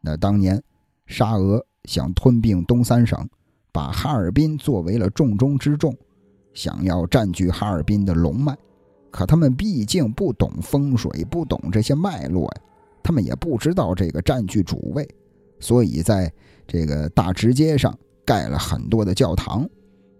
[0.00, 0.58] 那当年
[1.04, 3.28] 沙俄想吞并东三省，
[3.70, 5.94] 把哈尔滨作为了重中之重，
[6.54, 8.56] 想要占据哈尔滨的龙脉。
[9.10, 12.62] 可他们毕竟不懂风水，不懂这些脉络呀，
[13.02, 15.06] 他们也不知道这个占据主位，
[15.60, 16.32] 所以在
[16.66, 19.68] 这个大直街上盖了很多的教堂。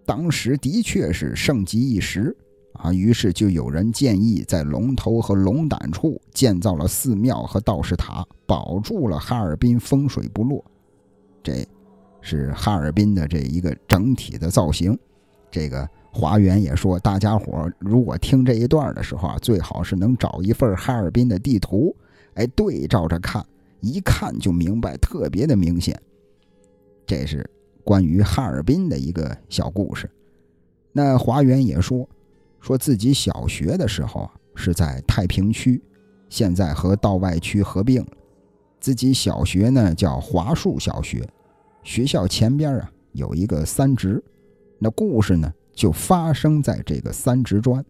[0.07, 2.37] 当时的确是盛极一时。
[2.75, 10.63] 啊，于是就有人建议在龙头和龙胆处建造了寺庙和道士塔，保住了哈尔滨风水不落。
[11.41, 11.65] 这
[12.21, 14.99] 是哈尔滨的这一个整体的造型。
[15.53, 21.95] 这个华元也说，大家伙如果听这一段的时候啊，最好是能找一份哈尔滨的地图，
[22.35, 23.47] 哎，对照着看，
[23.81, 25.97] 一看就明白，特别的明显。
[27.07, 27.49] 这是
[27.85, 30.11] 关于哈尔滨的一个小故事。
[30.93, 32.09] 那华元也说。
[32.61, 35.83] 说自己小学的时候啊是在太平区，
[36.31, 38.09] 现在和道外区合并了。
[38.81, 41.29] 自己小学呢叫华树小学，
[41.83, 44.25] 学校前边啊有一个三直。
[44.79, 47.85] 那故事呢就发生在这个三直砖。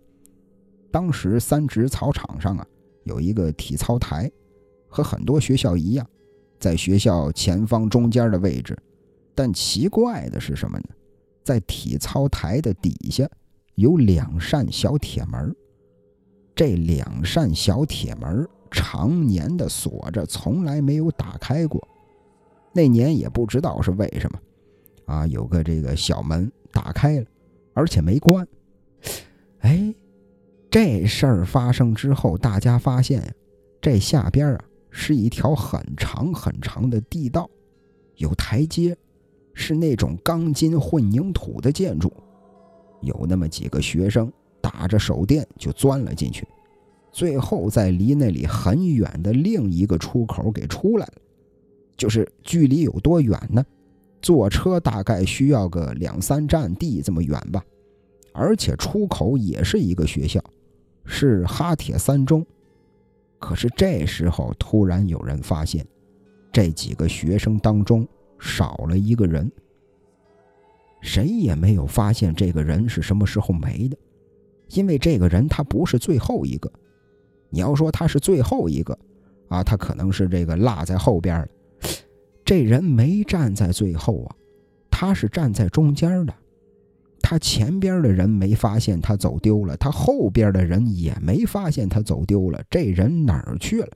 [0.91, 2.67] 当时三直草场上啊
[3.05, 4.29] 有一个体操台，
[4.89, 6.05] 和很多学校一样，
[6.59, 8.77] 在学校前方中间的位置。
[9.35, 10.85] 但奇怪的是什么呢？
[11.43, 13.29] 在体操台的底下。
[13.77, 15.53] 有两扇小铁门，
[16.55, 21.85] 这两扇小铁门常年的锁着，从来没有打开过。
[22.73, 24.39] 那年也不知道是为什么，
[25.07, 27.27] 啊，有个这个小门打开了，
[27.73, 28.47] 而且没关。
[29.63, 29.93] 哎，
[30.71, 33.35] 这事儿发生之后，大家发现
[33.81, 37.51] 这下边啊是一条很长很长的地道，
[38.19, 38.97] 有台阶，
[39.55, 42.13] 是那种钢筋混凝土的建筑。
[43.01, 46.47] 有那么几个学生打着手电就钻了进去，
[47.13, 51.15] 最后在离那里很远的另一个出口给出来了。
[51.97, 53.65] 就是距离有多远呢？
[54.21, 57.63] 坐车大概需要个两三站地这么远吧。
[58.33, 60.43] 而且出口也是一个学校，
[61.05, 62.45] 是哈铁三中。
[63.39, 65.87] 可是这时候突然有人发现，
[66.51, 68.09] 这几个学生当中
[68.45, 69.51] 少了一个人。
[71.01, 73.97] 谁也没有发现这个人是什么时候没的，
[74.71, 76.71] 因为这个人他不是最后一个。
[77.49, 78.99] 你要说他是最后一个，
[79.49, 81.49] 啊，他可能是这个落在后边了。
[82.45, 84.37] 这人没站在最后啊，
[84.91, 86.35] 他是站在中间的。
[87.23, 92.63] 他前边的人没发现他走丢了，他后边的人也没发现他走丢了。
[92.69, 93.89] 这人哪儿去了？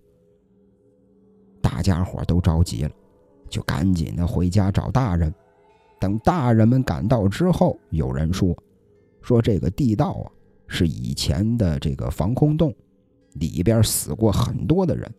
[1.61, 2.91] 大家伙都着急了，
[3.49, 5.33] 就赶紧的回家找大人。
[6.01, 8.57] 等大人们赶到之后，有人说
[9.21, 10.31] ：“说这个地道啊，
[10.69, 12.73] 是以前的这个防空洞，
[13.35, 15.13] 里边死过很多的人。”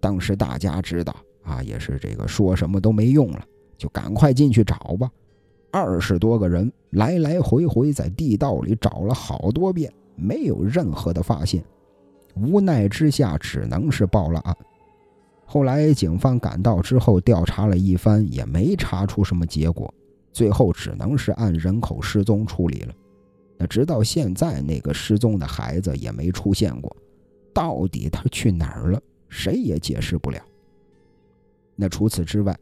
[0.00, 3.42] 当时大家知道啊，也是这个说什么都没用了，
[3.78, 5.10] 就赶快进去找吧。
[5.70, 11.64] 二十多个人来来回回在地道里找了好多遍，没有任何的发现。
[12.34, 14.54] 无奈之下，只能是报了案。
[15.46, 19.92] 后来警方赶到之后调查了一番，也没查出什么结果，
[20.32, 22.94] 最后只能是按人口失踪处理了。
[23.56, 26.96] 那直到现在，那个失踪的孩子也没出现过，
[27.52, 30.40] 到底他去哪儿了，谁也解释不了。
[31.76, 32.56] 那除此之外，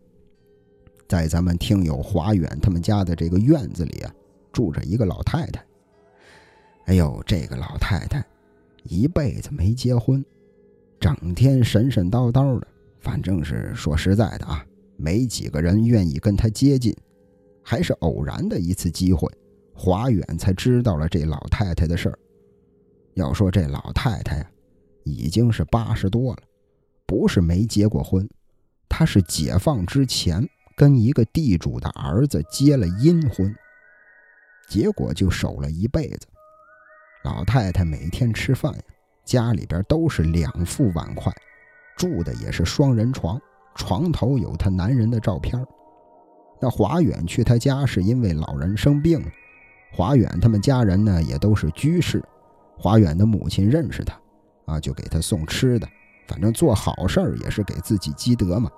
[1.08, 4.14] 在咱们听友华远他们家的这个院子里啊，
[4.52, 5.64] 住着一个老太太。
[6.86, 8.22] 哎呦，这个老太太
[8.84, 10.22] 一辈子没结婚，
[10.98, 12.66] 整天神神叨叨的，
[13.02, 14.64] 反正是说实在的啊，
[14.96, 16.96] 没几个人愿意跟她接近。
[17.64, 19.30] 还是偶然的一次机会，
[19.72, 22.18] 华远才知道了这老太太的事儿。
[23.14, 24.50] 要说这老太太呀，
[25.04, 26.38] 已经是八十多了，
[27.06, 28.28] 不是没结过婚，
[28.88, 30.44] 她是解放之前
[30.76, 33.54] 跟一个地主的儿子结了阴婚，
[34.68, 36.26] 结果就守了一辈子。
[37.22, 38.82] 老太太每天吃饭呀，
[39.24, 41.32] 家里边都是两副碗筷，
[41.96, 43.40] 住的也是双人床，
[43.74, 45.64] 床头有她男人的照片。
[46.60, 49.20] 那华远去他家是因为老人生病，
[49.92, 52.22] 华远他们家人呢也都是居士，
[52.78, 54.20] 华远的母亲认识他，
[54.66, 55.88] 啊，就给他送吃的，
[56.28, 58.70] 反正做好事儿也是给自己积德嘛。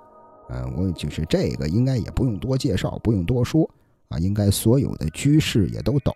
[0.49, 3.69] 呃，我就是这个应该也不用多介绍，不用多说
[4.09, 6.11] 啊，应该所有的居士也都懂。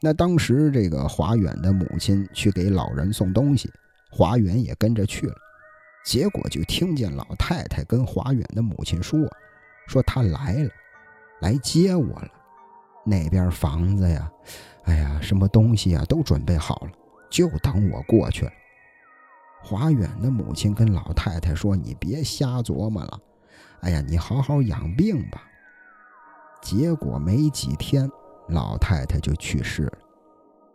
[0.00, 3.70] 那当时这个华远的母亲去给老人送东西，
[4.10, 5.34] 华远也跟着去了，
[6.04, 9.18] 结果就听见老太太跟华远的母亲说。
[9.86, 10.70] 说他来了，
[11.40, 12.28] 来接我了。
[13.04, 14.30] 那边房子呀，
[14.84, 16.92] 哎呀，什么东西啊，都准备好了，
[17.28, 18.52] 就等我过去了。
[19.62, 23.20] 华远的母亲跟老太太说：“你别瞎琢磨了，
[23.80, 25.42] 哎呀，你好好养病吧。”
[26.62, 28.10] 结果没几天，
[28.48, 29.98] 老太太就去世了。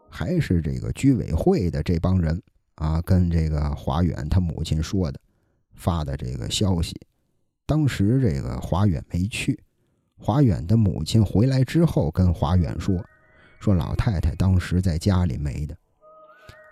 [0.08, 2.40] 还是这个居委会的这帮人
[2.80, 5.20] 啊，跟这个华远他母亲说的，
[5.76, 6.96] 发的这个消息。
[7.66, 9.62] 当时这个华远没去，
[10.18, 13.04] 华远的母亲回来之后跟华远说
[13.60, 15.76] ：“说老太太当时在家里没的，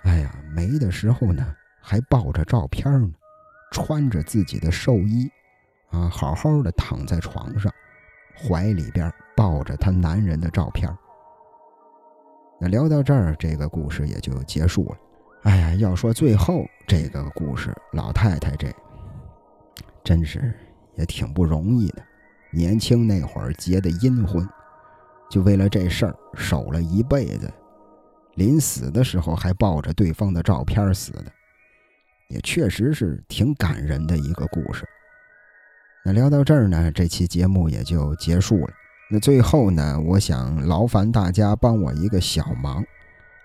[0.03, 3.13] 哎呀，没的时候呢还抱着照片呢，
[3.71, 5.29] 穿着自己的寿衣，
[5.89, 7.69] 啊，好好的躺在床上，
[8.33, 10.89] 怀里边抱着她男人的照片。”
[12.59, 14.97] 那聊到这儿，这个故事也就结束了。
[15.43, 18.67] 哎呀，要说最后这个故事，老太太这
[20.03, 20.53] 真是。
[20.95, 22.03] 也挺不容易的，
[22.49, 24.49] 年轻那会儿结的阴婚，
[25.29, 27.47] 就为了这事儿守了一辈子，
[28.33, 31.31] 临死的时候还抱着对方的照片死的，
[32.29, 34.83] 也确实是挺感人的一个故事。
[36.03, 38.73] 那聊到这儿呢，这期节目也就结束了。
[39.11, 42.83] 那最后呢，我想劳烦大家帮我一个小忙。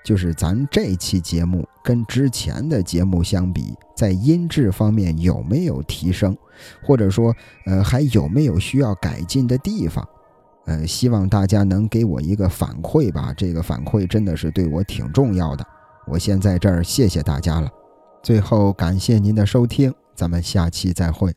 [0.05, 6.37] 就是咱这期节目跟之前的节目相比，在音质方面有没有提升，
[6.83, 7.35] 或者说，
[7.67, 10.07] 呃，还有没有需要改进的地方？
[10.67, 15.67] 呃，希望大家能给我一个反馈吧，这个反馈真的是对我挺重要的。
[16.07, 17.71] 我先在这儿谢谢大家了。
[18.23, 21.33] 最后感谢您的收听，咱们下期再会。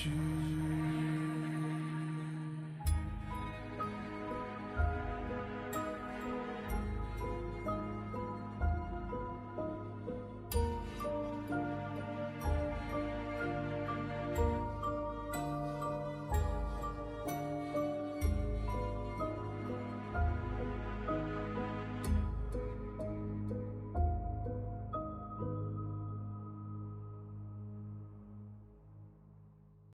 [0.00, 0.39] 下去。